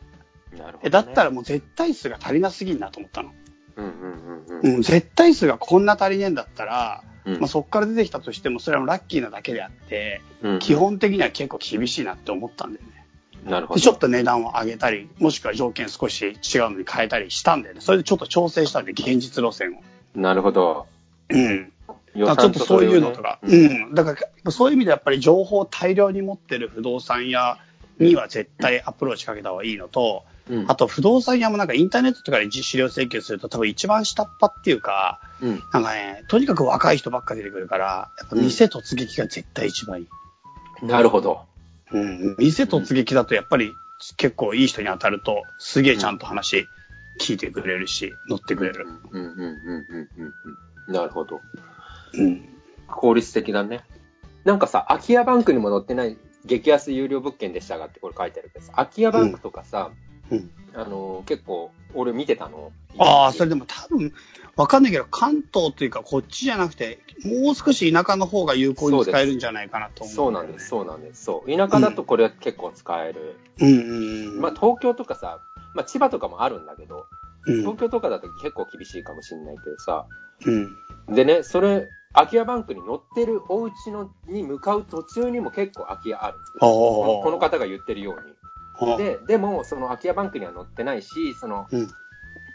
[0.52, 0.80] なるほど、ね。
[0.84, 3.32] えだったらもう絶対数が足りなすぎんなと思ったの。
[3.76, 4.74] うんうんうんうん。
[4.76, 13.04] うん、絶対数がこんな足りねえんだったら、うんまあ、そこから出てきたとしても、それはラッキーなだけであって、うん基本的には結構厳しいなって思ったんだよね。
[13.44, 13.78] なるほど。
[13.78, 17.80] でちょっと値段を上げたり、もしくは条件少し違うのに変えたりしたんだよね。
[17.80, 19.82] それでちょっと調整したんで、現実路線を。
[20.14, 20.86] なるほど。
[21.28, 21.72] うん。
[22.18, 23.94] ちょっとそういうのとか、うん。
[23.94, 27.58] だから、そういう意味でやっぱり情報を大量に持ってる不動産屋
[27.98, 35.62] には絶対アプローチかけた方がいいのと、うんあと不動産屋もなんかインターネットとかで資料請求すると多分一番下っ端っていうか、うん。
[35.74, 40.86] なんかね、とにかく若い人ばっか出てくるから、やっぱ店突撃が絶対一番いい。
[40.86, 41.42] なるほど。
[41.92, 42.36] うん。
[42.38, 43.74] 店突撃だとやっぱり
[44.16, 46.66] 結構いい人に当たると、すげえちゃんと話
[47.20, 48.86] 聞いてくれるし、乗ってくれる。
[49.10, 50.34] うんうんうんうんうん
[50.86, 50.94] うん。
[50.94, 51.42] なるほど。
[52.14, 52.48] うん。
[52.88, 53.80] 効率的だね。
[54.44, 56.16] なんかさ、空き家バンクにも載ってない
[56.46, 59.90] 激安有料物件でしたがってこれ書いてあるけどさ、空き家バンクとかさ、
[60.30, 60.50] うん。
[60.74, 62.70] あのー結構俺見てたの？
[62.98, 64.12] ああ、それでも多分、
[64.56, 70.68] わかんないけど、関東というかこっちじゃなくて、もう少し田舎の方が有効に使えるんじゃないかなと思う、そうなんです、。
[70.68, 71.24] そうなんです。
[71.24, 71.50] そう。
[71.50, 73.36] 田舎だとこれは結構使える。
[73.60, 74.40] うんうんうん。
[74.40, 75.40] まあ東京とかさ、
[75.74, 77.06] まあ千葉とかもあるんだけど、
[77.46, 80.06] うん東京とかだと結構厳しいかもしれないけどさ、
[80.44, 80.76] うん。
[81.14, 86.38] でね、それ、空き家バンクに乗ってるお家のに向かう途中にも結構空き家ある。
[86.60, 86.68] ああ。
[86.68, 88.38] このこの方が言ってるように。
[88.96, 91.88] で、でも、その空き家バンクには載ってないし、その、うん。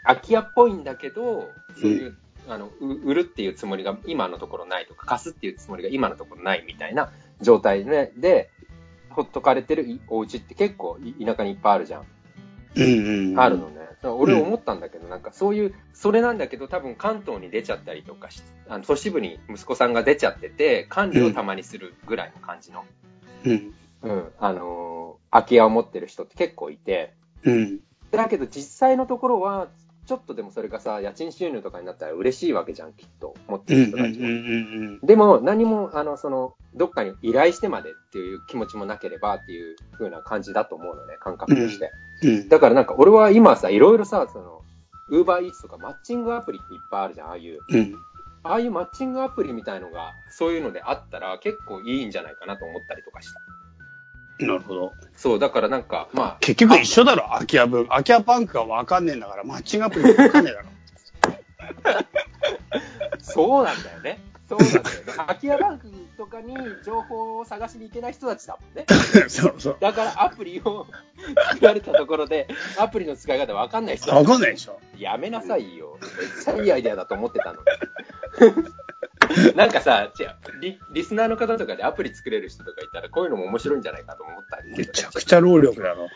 [0.04, 2.16] 空き家っぽいんだけど、そういう、
[2.48, 8.50] あの、う売るっていうつもりが今のところないとか、貸すっていうつもりが今のところないみたいな状態で、で、
[9.10, 12.06] ほっとかれてるお家って結構い田舎にいっぱいあるじゃん。
[12.76, 13.40] うんうん。
[13.40, 13.83] あるのね。
[14.12, 22.84] 俺思ったんだけど、なんかそういう、それなんだけど多分関東に出ちゃったりとかし、あの都市部に息子さんが出ちゃってて、管理をたまにするぐらいの感じの、
[23.44, 23.74] うん。
[24.02, 24.94] うん、あのー
[25.34, 27.12] 空き家を持ってる人って結構いて、
[27.42, 27.80] うん。
[28.12, 29.68] だけど実際のところは、
[30.06, 33.34] ちょっとでもそれがさ、家賃収入とかになったら嬉しいわけじゃん、きっと。
[33.48, 33.82] 持ってうん。
[33.82, 33.90] うん。
[33.90, 34.26] る人たちも。
[34.26, 35.00] うん。
[35.00, 41.90] でも、何も、あの、その、どっかに依頼してまでっていう気持ちもなければっていう風な感じだと思うのね、感覚として。
[42.22, 42.48] うん。
[42.48, 44.62] だからなんか俺は今さ、いろいろさ、その、
[45.08, 47.60] ウーバーイーツとかマッチングアプリっていっぱいあるじゃん、ああいう。
[47.68, 47.94] うん。
[48.42, 53.40] ああいうマッチングアプリみたいのが、そういうのであったら結構いいんじゃないかなと思ったりとかした。
[54.40, 54.92] なるほど。
[55.16, 57.86] そう、だからなんか、まあ、結局一緒だろ、空き家分。
[57.86, 60.68] 空き家バンクがわかんねえんだから、マッチングアプリもわかんねえだろ。
[63.20, 64.20] そうなんだよね。
[64.48, 64.90] そうなんだよね。
[65.16, 68.86] 空き家バンクとかに情報を探しに行けない人たちだもんね。
[69.28, 69.76] そうそう。
[69.80, 70.86] だからアプリを
[71.52, 74.80] 作られたところで、アプリの使い方わかんない人わかんないでしょ。
[74.98, 75.98] やめなさいよ。
[76.00, 77.66] めっちゃいいアイデアだと思ってたのに。
[79.56, 80.12] なんかさ、
[80.60, 86.08] リ、リスナーの方とかでアプリ作れる人とかいたら、こういうのも面白いんじゃないかと思ったけど、めちゃくちゃ労力だろ。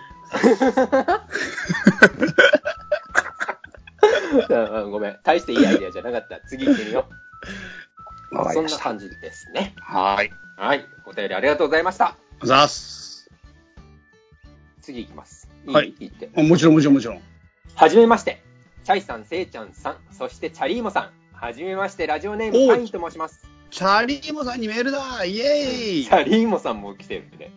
[4.49, 5.19] うんうんごめん。
[5.23, 6.41] 大していいアイデアじゃなかった。
[6.47, 7.07] 次行ってみよ
[8.33, 8.53] う。
[8.53, 9.75] そんな感じですね。
[9.79, 10.31] はーい。
[10.57, 10.85] はい。
[11.07, 12.17] お便りありがとうございました。
[12.41, 13.31] あざーす。
[14.83, 15.49] 次行きます。
[15.67, 16.31] いいはい言って。
[16.43, 17.23] もちろんもちろんもちろん。
[17.75, 18.43] はじめまして。
[18.85, 21.11] チャイさん、せいちゃんさん、そしてチャリーモさん。
[21.41, 23.47] はじめまして、ラジオネーム、パインと申します。
[23.71, 27.53] チャリーモさんにメールだイエーイチャリーモさんも来てるんで。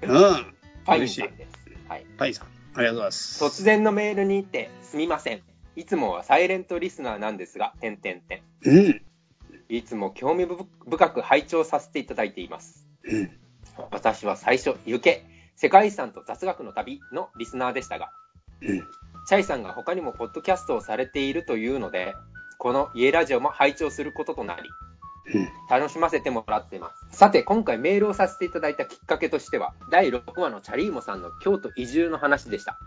[0.00, 0.54] うん。
[0.86, 1.36] パインさん。
[1.36, 1.52] です。
[1.86, 2.06] はい。
[2.16, 3.44] パイさん、ありがとうございます。
[3.44, 5.42] 突然のメールにてすみません。
[5.76, 8.40] いつもはサイレントリスナーなんですが、点々点。
[8.64, 9.02] うん。
[9.68, 10.46] いつも興味
[10.86, 12.86] 深く拝聴させていただいています。
[13.04, 13.30] うん。
[13.90, 18.12] 私は最初、行け、世界遺産と雑学の旅のリスナーでしたが、
[18.62, 18.82] うん。
[19.28, 22.14] チャイさんが他にもポッドキャストをされているというので、
[22.58, 24.62] この家ラジオも拝聴することとなり、
[25.34, 25.48] うん。
[25.68, 27.18] 楽しませてもらっています。
[27.18, 32.78] さて、今回メールをさせていただいたきっかけとしては、第6話のチャリーモさんの京都移住の話でした。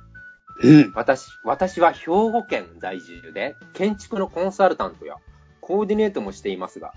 [0.62, 0.92] うん。
[0.96, 5.16] 私、私は兵庫県在住で、建築のコンサルタントや
[5.62, 6.94] コーディネートもしていますが、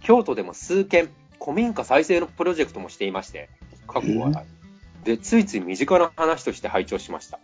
[0.00, 3.50] 京都でも数件、古民家再生のプロジェクトもしていまして、
[3.86, 5.04] 過去笑い。
[5.04, 7.38] で、ついつい身近な話として拝聴しました。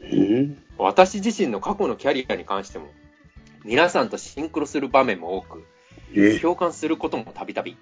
[0.00, 0.62] うん。
[0.78, 2.88] 私自身の過去のキャリアに関しても、
[3.68, 5.64] 皆さんとシンクロする場面も多く、
[6.14, 7.76] え共感することもたびたび。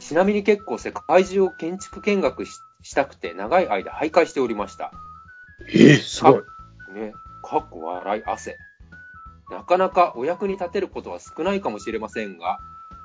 [0.00, 4.92] ちなみに結構世界中を建築見学ししたくて長い間徘徊しておりました。
[5.70, 6.34] えすごい。
[6.94, 7.12] ね、
[7.42, 8.56] かっこ笑い汗。
[9.50, 12.60] なかなかお役に立てることは少ないかもしれませんが、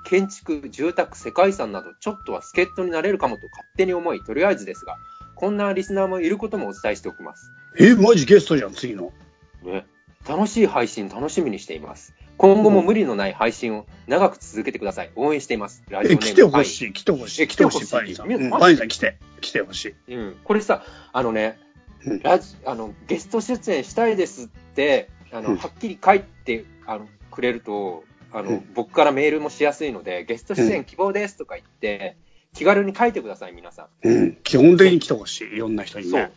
[0.06, 4.96] 建築、住宅、世界遺産などちょっとは助っ人になれるかもと勝手に思い、とりあえずですが、
[5.36, 7.52] こんなリスナーもいることもお伝えしておきます。
[7.78, 9.12] えマジゲストじゃん、次の。
[9.64, 9.86] ね、
[10.28, 12.14] 楽しい配信楽しみにしています。
[12.38, 15.12] 今後も無理のない配信を長く続けてください。
[15.16, 15.84] 応援しています。
[15.90, 17.44] ラジオえ、ネーム来てほしい、来てほしい。
[17.44, 18.28] え来てほしいバニーさん。
[18.28, 20.16] みうんバニーさん来て、来てほしい。
[20.16, 21.60] うん、これさ、あのね、
[22.06, 32.18] うんラジあのゲスト出演したいですって、あのうんはっきり書いてあのくれるとあの、うん僕からメールもしやすいので、ゲスト出演希望ですとか言って、
[32.54, 34.36] 気軽に書いてください、皆さうん。
[34.44, 35.56] 基本的に来てほしい。
[35.56, 36.04] いろんな人ん。
[36.04, 36.32] にね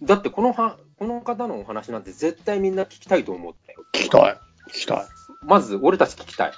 [0.00, 0.06] そう。。
[0.06, 3.76] だってこのは、この方のお話なんて絶対みんな聞きたいと思って。
[3.92, 4.38] 聞きたい。
[4.68, 5.06] 聞きたい。
[5.42, 6.52] まず、俺たち聞きたい。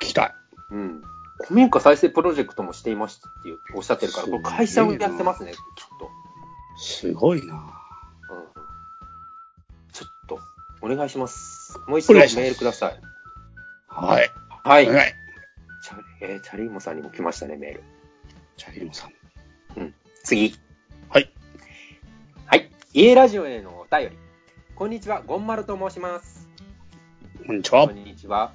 [0.00, 0.34] 聞きたい。
[0.70, 1.02] うん。
[1.44, 5.58] 古民家再生プロジェクトもしていましたっていうおっしゃってるから、これ会社をやってますね、きっ
[5.98, 6.10] と。
[6.78, 7.62] すごいなうん
[9.92, 10.38] ちょっと、
[10.80, 11.78] お願いします。
[11.86, 13.00] もう一度メールください。
[13.88, 14.30] はい。
[14.64, 14.88] はい。
[14.88, 15.12] お願い。
[15.82, 17.82] チャえーチャリーモさんにも来ましたね、メール。
[18.56, 19.12] チャリーモさん。
[20.24, 20.54] 次。
[21.08, 21.30] はい。
[22.46, 22.70] はい。
[22.94, 24.16] 家ラジオへのお便り。
[24.74, 26.48] こんにちは、ゴンマルと申します。
[27.46, 27.92] こんにちはこ。
[27.92, 28.54] んにちは。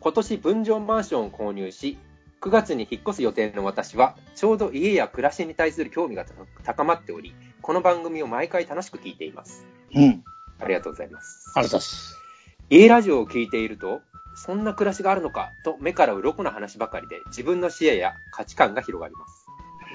[0.00, 1.98] 今年分譲マンションを購入し、
[2.40, 6.26] 9月に引っ越す予定の私は、ちょうど家や暮らしに対する興味が
[6.64, 9.64] 高まっており、この番組を毎回楽しく聞いています。
[9.94, 10.24] うん。
[10.58, 11.52] ありがとうございます。
[11.54, 12.16] ありがとうございます。
[12.68, 14.00] 家ラジオを聞いていると、
[14.34, 19.46] そんな暮らしがあるのかと目から鱗な話ばかりで自分の視野や価値観が広がります。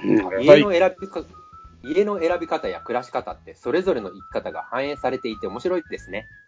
[0.06, 0.64] うん、家。
[0.64, 1.26] の選びか
[1.90, 6.28] 家の選び方や暮らし方ってそれぞれの生き方が反映されていて面白いですね。
[6.32, 6.48] うん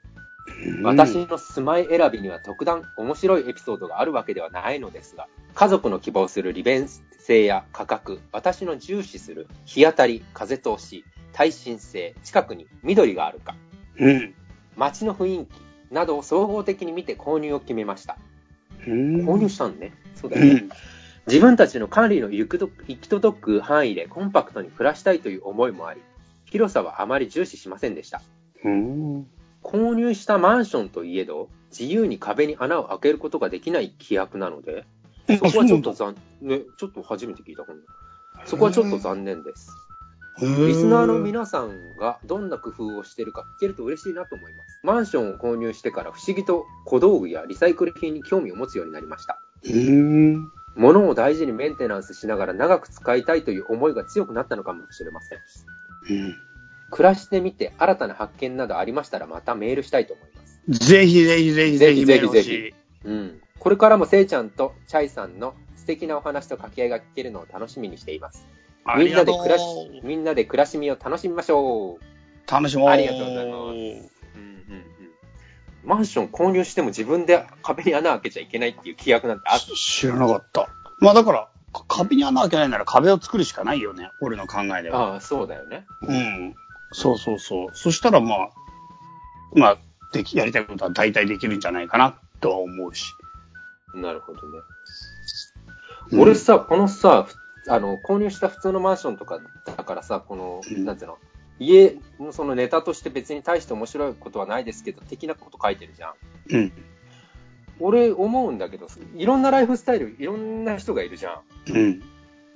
[0.83, 6.87] 私の住まい選びには特段面白いエピソードがあるわけではないのですが、家族の希望する利便
[7.19, 13.55] 性や価格、私の重視する日当たり、風通し、耐震性、近くに緑があるか、
[13.99, 14.33] うん。
[14.75, 18.17] 街の雰囲気などを総合的に見て購入を決めました。
[18.87, 19.27] うん。
[19.27, 19.93] 購入したんね。
[20.15, 20.63] そうだよね。
[21.29, 21.33] うん。
[21.33, 26.01] 自分たちの管理の行くと行き届く範囲でコンパクトに暮らしたいという思いもあり、
[26.45, 28.21] 広さはあまり重視しませんでした。
[28.63, 29.27] うん。
[29.63, 34.85] 購入したマンションといえど、自由に壁に穴を開けることができない規約なので、
[35.27, 37.83] そこはちょっと残、ね、ちょっと初めて聞いたこんな。
[38.45, 39.69] そこはちょっと残念です。
[40.41, 44.79] リスナーの皆さんがどんな工夫をしているか聞けると嬉しいなと思います。
[44.83, 49.41] マンションを購入してから不思議と小道具やリサイクル品に興味を持つようになりました。
[50.79, 50.83] うん。
[50.83, 55.39] 物を大事にメンテナンスしながら長く使いたいという思いが強くなったのかもしれません。
[56.09, 56.35] うん。
[56.89, 60.87] 暮らしてみて新たな発見などありましたらまたメールしたいと思います。
[60.87, 62.73] ぜひぜひぜひぜひぜひぜひ
[63.05, 63.41] うん。
[63.59, 68.45] これからもせいちゃんとチャイさんの素敵なお話と掛け合いが聞けるのを楽しみにしています。
[68.97, 72.51] みんなで暮らし、みんなで暮らしみを楽しみましょう。
[72.51, 72.89] 楽しもう。
[72.89, 74.18] ありがとうございます。
[75.83, 79.59] マンション購入しても自分で壁に穴開けちゃいけないっていう規約なんてあ。
[79.59, 80.69] 知らなかった。
[80.99, 84.09] まあだから、か壁に穴開けないなら壁を作るしかないよね。
[84.21, 85.13] 俺の考えでは。
[85.13, 85.85] ああ、そうだよね。
[86.01, 86.55] うん。
[86.91, 87.67] そうそうそう。
[87.73, 88.49] そしたらまあ、
[89.53, 89.77] まあ、
[90.11, 93.13] でき、やりたいことは大体できるんじゃないかなとは思うし。
[93.93, 94.57] なるほどね。
[96.11, 97.35] うん俺さ、このさ、ふ
[97.71, 101.17] あの、購入した普通のマンションとかだからさ、この、うんなんていうの、
[101.59, 106.13] 家のそのネタとして別に大して面白いことはないですけど、的なこと書いてるじゃん。
[106.51, 106.71] うん。
[107.79, 111.41] 俺思うんだけど、いろんなライフスタイル、いろんな人がいるじゃん。
[111.71, 112.03] うん。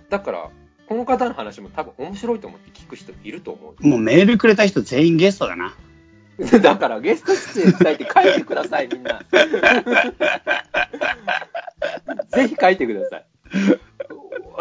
[0.10, 0.50] だから、
[0.88, 3.88] この方の話も多分面白いと思って聞く人いると思う。
[3.88, 5.76] もうメールくれた人全員ゲストだな。
[6.62, 9.22] だからゲスト出演したいって書いてください、みんな。
[12.32, 13.26] ぜひ書いてください。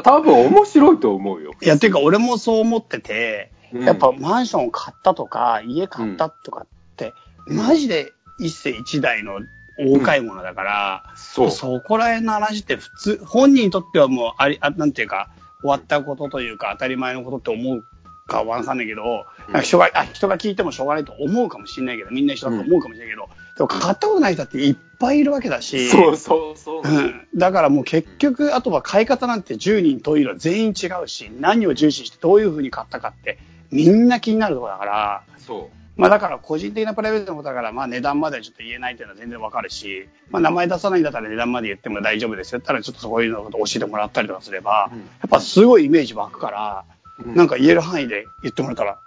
[0.05, 1.53] 多分面白いと思うよ。
[1.61, 6.67] いや、ていうか俺もそう思ってて、うんやっぱマンションを買ったとか、家買ったとかっ
[6.97, 7.15] て、
[7.47, 9.41] マジで一世一代の
[9.79, 11.51] 大買い物だから、そう。
[11.51, 17.85] そこら辺の話って普通、本人にとってはもう、あり、あなんていうか、終わったことというか、当たり前のことって思う
[18.27, 19.27] かわかんないけど、
[19.63, 26.83] 人が、あ、人が聞いてもしょうがないと思うかもしれないけど、みんな一緒だと思うかもしれないけど、でも買ったことない人っていっぱいいるわけだし、そうそうそう。
[26.85, 27.29] うん。
[27.35, 33.39] だからもう結局、あとは買い方なんて10人というのは全員違うし、何を重視してどういう風に買ったかって、
[33.73, 46.85] みんな気になるところだから、そまあだから個人的なプライベートのことだから、まあ値段まではちょっと言えないっていうのは全然わかるし、まあ名前出さないんだったら値段まで言っても大丈夫ですよって言ったらちょっとそういうのを教えてもらったりとかすれば、うんやっぱすごいイメージ湧くから、
[47.25, 47.33] う。
[47.35, 48.99] なんか言える範囲で言ってもらえたら、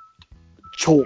[0.77, 1.03] 超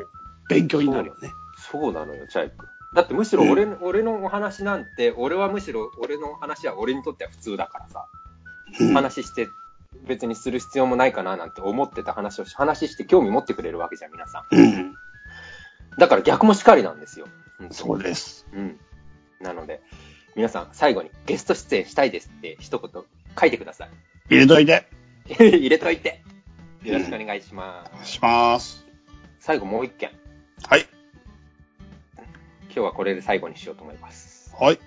[0.50, 1.30] 勉強になるよね。
[1.72, 2.68] そうなのよ、チャイ君。
[2.96, 8.06] だってむしろ俺,、俺のお話なんて、俺はむしろ俺の話は俺にとっては普通だからさ、
[8.80, 9.50] うん話して
[10.08, 14.56] 別にする必要もないかななんて思ってた話をし、話して興味持ってくれるわけじゃん、皆さん。
[14.56, 14.96] うん。
[15.98, 17.28] だから逆もしかりなんですよ。
[17.60, 18.48] うんそうです。
[18.54, 18.80] うん。
[19.42, 19.82] なので、
[20.36, 23.04] 皆さん最後にゲスト出演したいですって一言
[23.40, 23.90] 書いてください。
[24.30, 24.88] 入れといて。
[25.28, 26.22] 入れといて。
[26.84, 27.90] よろしくお願いします。
[27.92, 28.86] お願いします。
[29.40, 30.12] 最後もう一件。
[30.68, 30.88] はい。
[32.66, 34.56] 今日はこれで最後にしようと思います。
[34.58, 34.80] はい。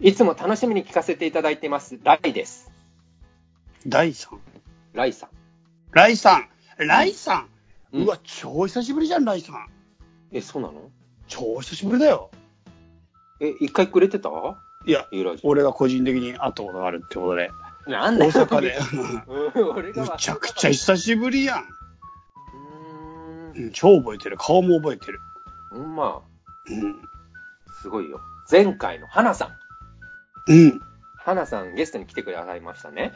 [0.00, 1.98] いつも楽しみに聞かせていただいてます。
[2.02, 2.69] ライです。
[3.86, 4.36] 第3。
[4.92, 5.30] ライさん。
[5.92, 6.48] ライさん。
[6.78, 7.48] ライさん。
[7.92, 9.66] うんうわ、超久しぶりじゃん、ライさん。
[10.32, 10.90] え、そうなの？
[11.26, 12.30] 超久しぶりだよ。
[13.40, 14.28] え、一回くれてた？
[14.86, 17.50] いや、ユーラジ俺が個人的に会ったことがあるってことで。
[17.86, 18.78] 大なんだよ阪で。
[19.26, 21.60] う ん俺がむちゃくちゃ久しぶりやん。
[21.62, 23.64] うーん。
[23.64, 24.36] うん超覚えてる。
[24.38, 25.18] 顔も覚えてる。
[25.70, 26.22] ほんま、
[26.68, 27.02] うん。
[27.82, 28.20] すごいよ。
[28.50, 30.52] 前回の花さん。
[30.52, 30.80] うん。
[31.16, 33.12] 花さんゲストに来てくださいましたね。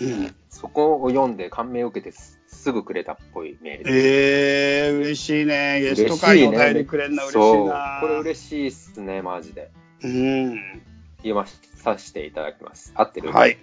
[0.00, 0.34] うん。
[0.48, 3.96] そこを読んで感銘を受けてすすぐくれたっぽいメールです。
[3.96, 5.80] えー、嬉しいね。
[5.80, 8.00] ゲスト会にお便りくれんの嬉しいな。
[8.00, 8.08] そう。
[8.08, 9.70] これ嬉しいっすね、マジで。
[10.02, 10.82] うん。
[11.22, 11.46] 言わ
[11.76, 12.92] させていただきます。
[12.94, 13.30] 合ってる？
[13.32, 13.58] はい。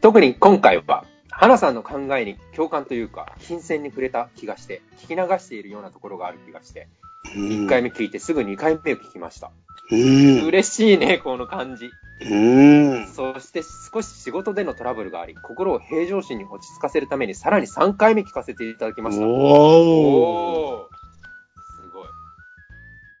[0.00, 6.88] 特に今回は、花さんの考えに共感というか、新鮮に触れた気がして、聞き流しているようなところがある気がして、
[7.34, 9.50] 1回目聞いてすぐ2回目を聞きました。
[9.90, 10.44] うん。
[10.44, 11.90] 嬉しいね、この感じ。
[12.30, 12.36] う
[13.02, 13.08] ん。
[13.08, 19.26] そして少し仕事でのトラブルがあり、心を平常心に落ち着かせるためにさらに3回目聞かせていただきました。
[19.26, 20.96] おー
[21.82, 22.08] すごい。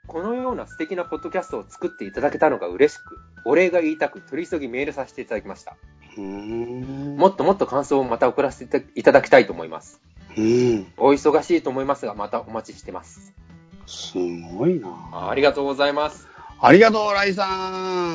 [0.06, 5.76] このような素敵なポッドキャストを作っていただけたのが嬉しく、お礼が言いたく取り急ぎメールさせていただきました。
[6.16, 7.16] うん。
[7.16, 10.00] もっともっと感想をまた送らせていただきたいと思います。
[10.36, 10.92] うん。
[10.96, 13.32] お忙しいと思いますが、またお待ちしてます。
[13.86, 14.18] す
[14.56, 15.28] ごいな。
[15.28, 16.28] ありがとうございます。
[16.60, 17.44] ありがとう、ライさ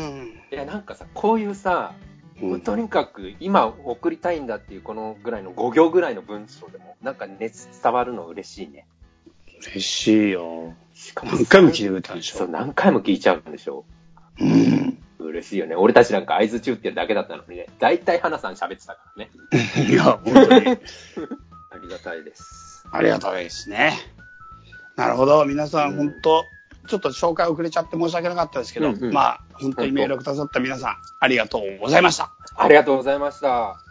[0.09, 0.33] ん。
[0.51, 1.93] いや、なんかさ、こういうさ、
[2.39, 8.85] もうとにかく今送りたいんだっていうこのぐらいの5行ぐらいの文章でも、なんか熱伝わるの嬉しいね。
[9.61, 10.75] 嬉しいよ。
[10.93, 12.51] しか何回も聞いてくれたんでしそう、ょ。
[12.51, 13.85] 何回も聞いちゃうんでしょ
[14.39, 14.97] うん。
[15.27, 15.75] 嬉しいよね。
[15.75, 17.67] 俺たちなんか合図中ってるだけだったのにね。
[17.79, 19.31] 大体花さん喋ってたからね。
[19.89, 20.77] いや、本当に。
[21.69, 22.85] ありがたいです。
[22.91, 23.93] ありがたいですね。
[24.95, 25.45] なるほど。
[25.45, 26.45] 皆さん、うん本当
[26.87, 32.31] ちょっと紹介遅れちゃって申し訳なかったですけど、うんうんまあ、本当にメールをくださった皆さん、ありがとうございました。
[32.55, 33.86] ありがとうございました。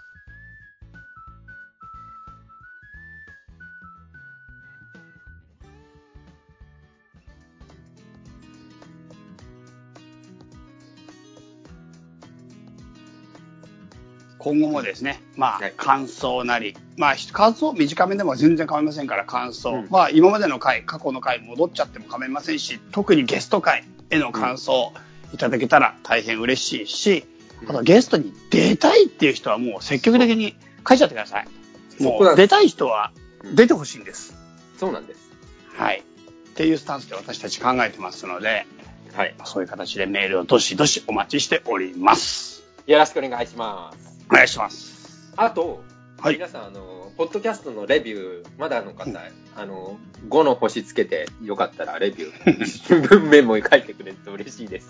[14.38, 19.70] 今後もですね、まあはい、感想なり、まあ、感想短めでも全然構いませんから、感想。
[19.70, 24.92] うんまあ、今までの回、過去の回戻っちゃっても構いませんし、特にゲスト回への感想
[25.32, 27.24] いただけたら大変嬉しいし、
[27.68, 30.54] あとゲストに出たいっていう人はもう積極的に
[30.86, 32.02] 書いちゃってください。
[32.02, 33.12] もう、出たい人は
[33.54, 34.36] 出てほしいんです。
[34.78, 35.30] そうなんです。
[35.76, 36.02] はい。
[36.50, 38.66] っていうスタンスで私たち考えてますので、
[39.14, 39.34] はい。
[39.44, 42.62] そういう形でメールをどしどしお待ちしております。
[42.86, 44.15] よろしくお願いします。
[44.30, 45.32] お願いします。
[45.36, 45.82] あと、
[46.20, 49.10] はい皆さん、あの、ポッドキャストのレビュー、まだの方、
[49.54, 49.98] あの、
[50.28, 54.88] 5の星つけて、よかったらレビュー、文面も書いてくれると嬉しいです。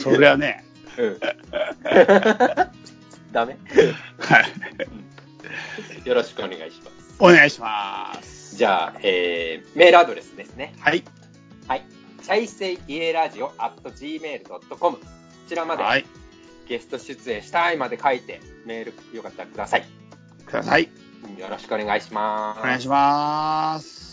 [0.00, 0.64] それはね、
[0.98, 1.18] うん。
[3.32, 3.56] ダメ？
[4.18, 6.08] はい。
[6.08, 7.16] よろしくお願いします。
[7.18, 8.56] お願いします。
[8.56, 10.74] じゃあ、えー、メールアドレスですね。
[10.80, 11.04] はい。
[11.68, 11.84] はい。
[12.22, 15.00] チャイセイイエラジオ at gmail.com こ
[15.48, 16.04] ちらまで、はい。
[16.66, 19.84] ゲスト出演したいまで書いて、メールよかったらください。
[20.44, 20.88] ください。
[21.38, 22.60] よろしくお願いします。
[22.60, 24.05] お願いします。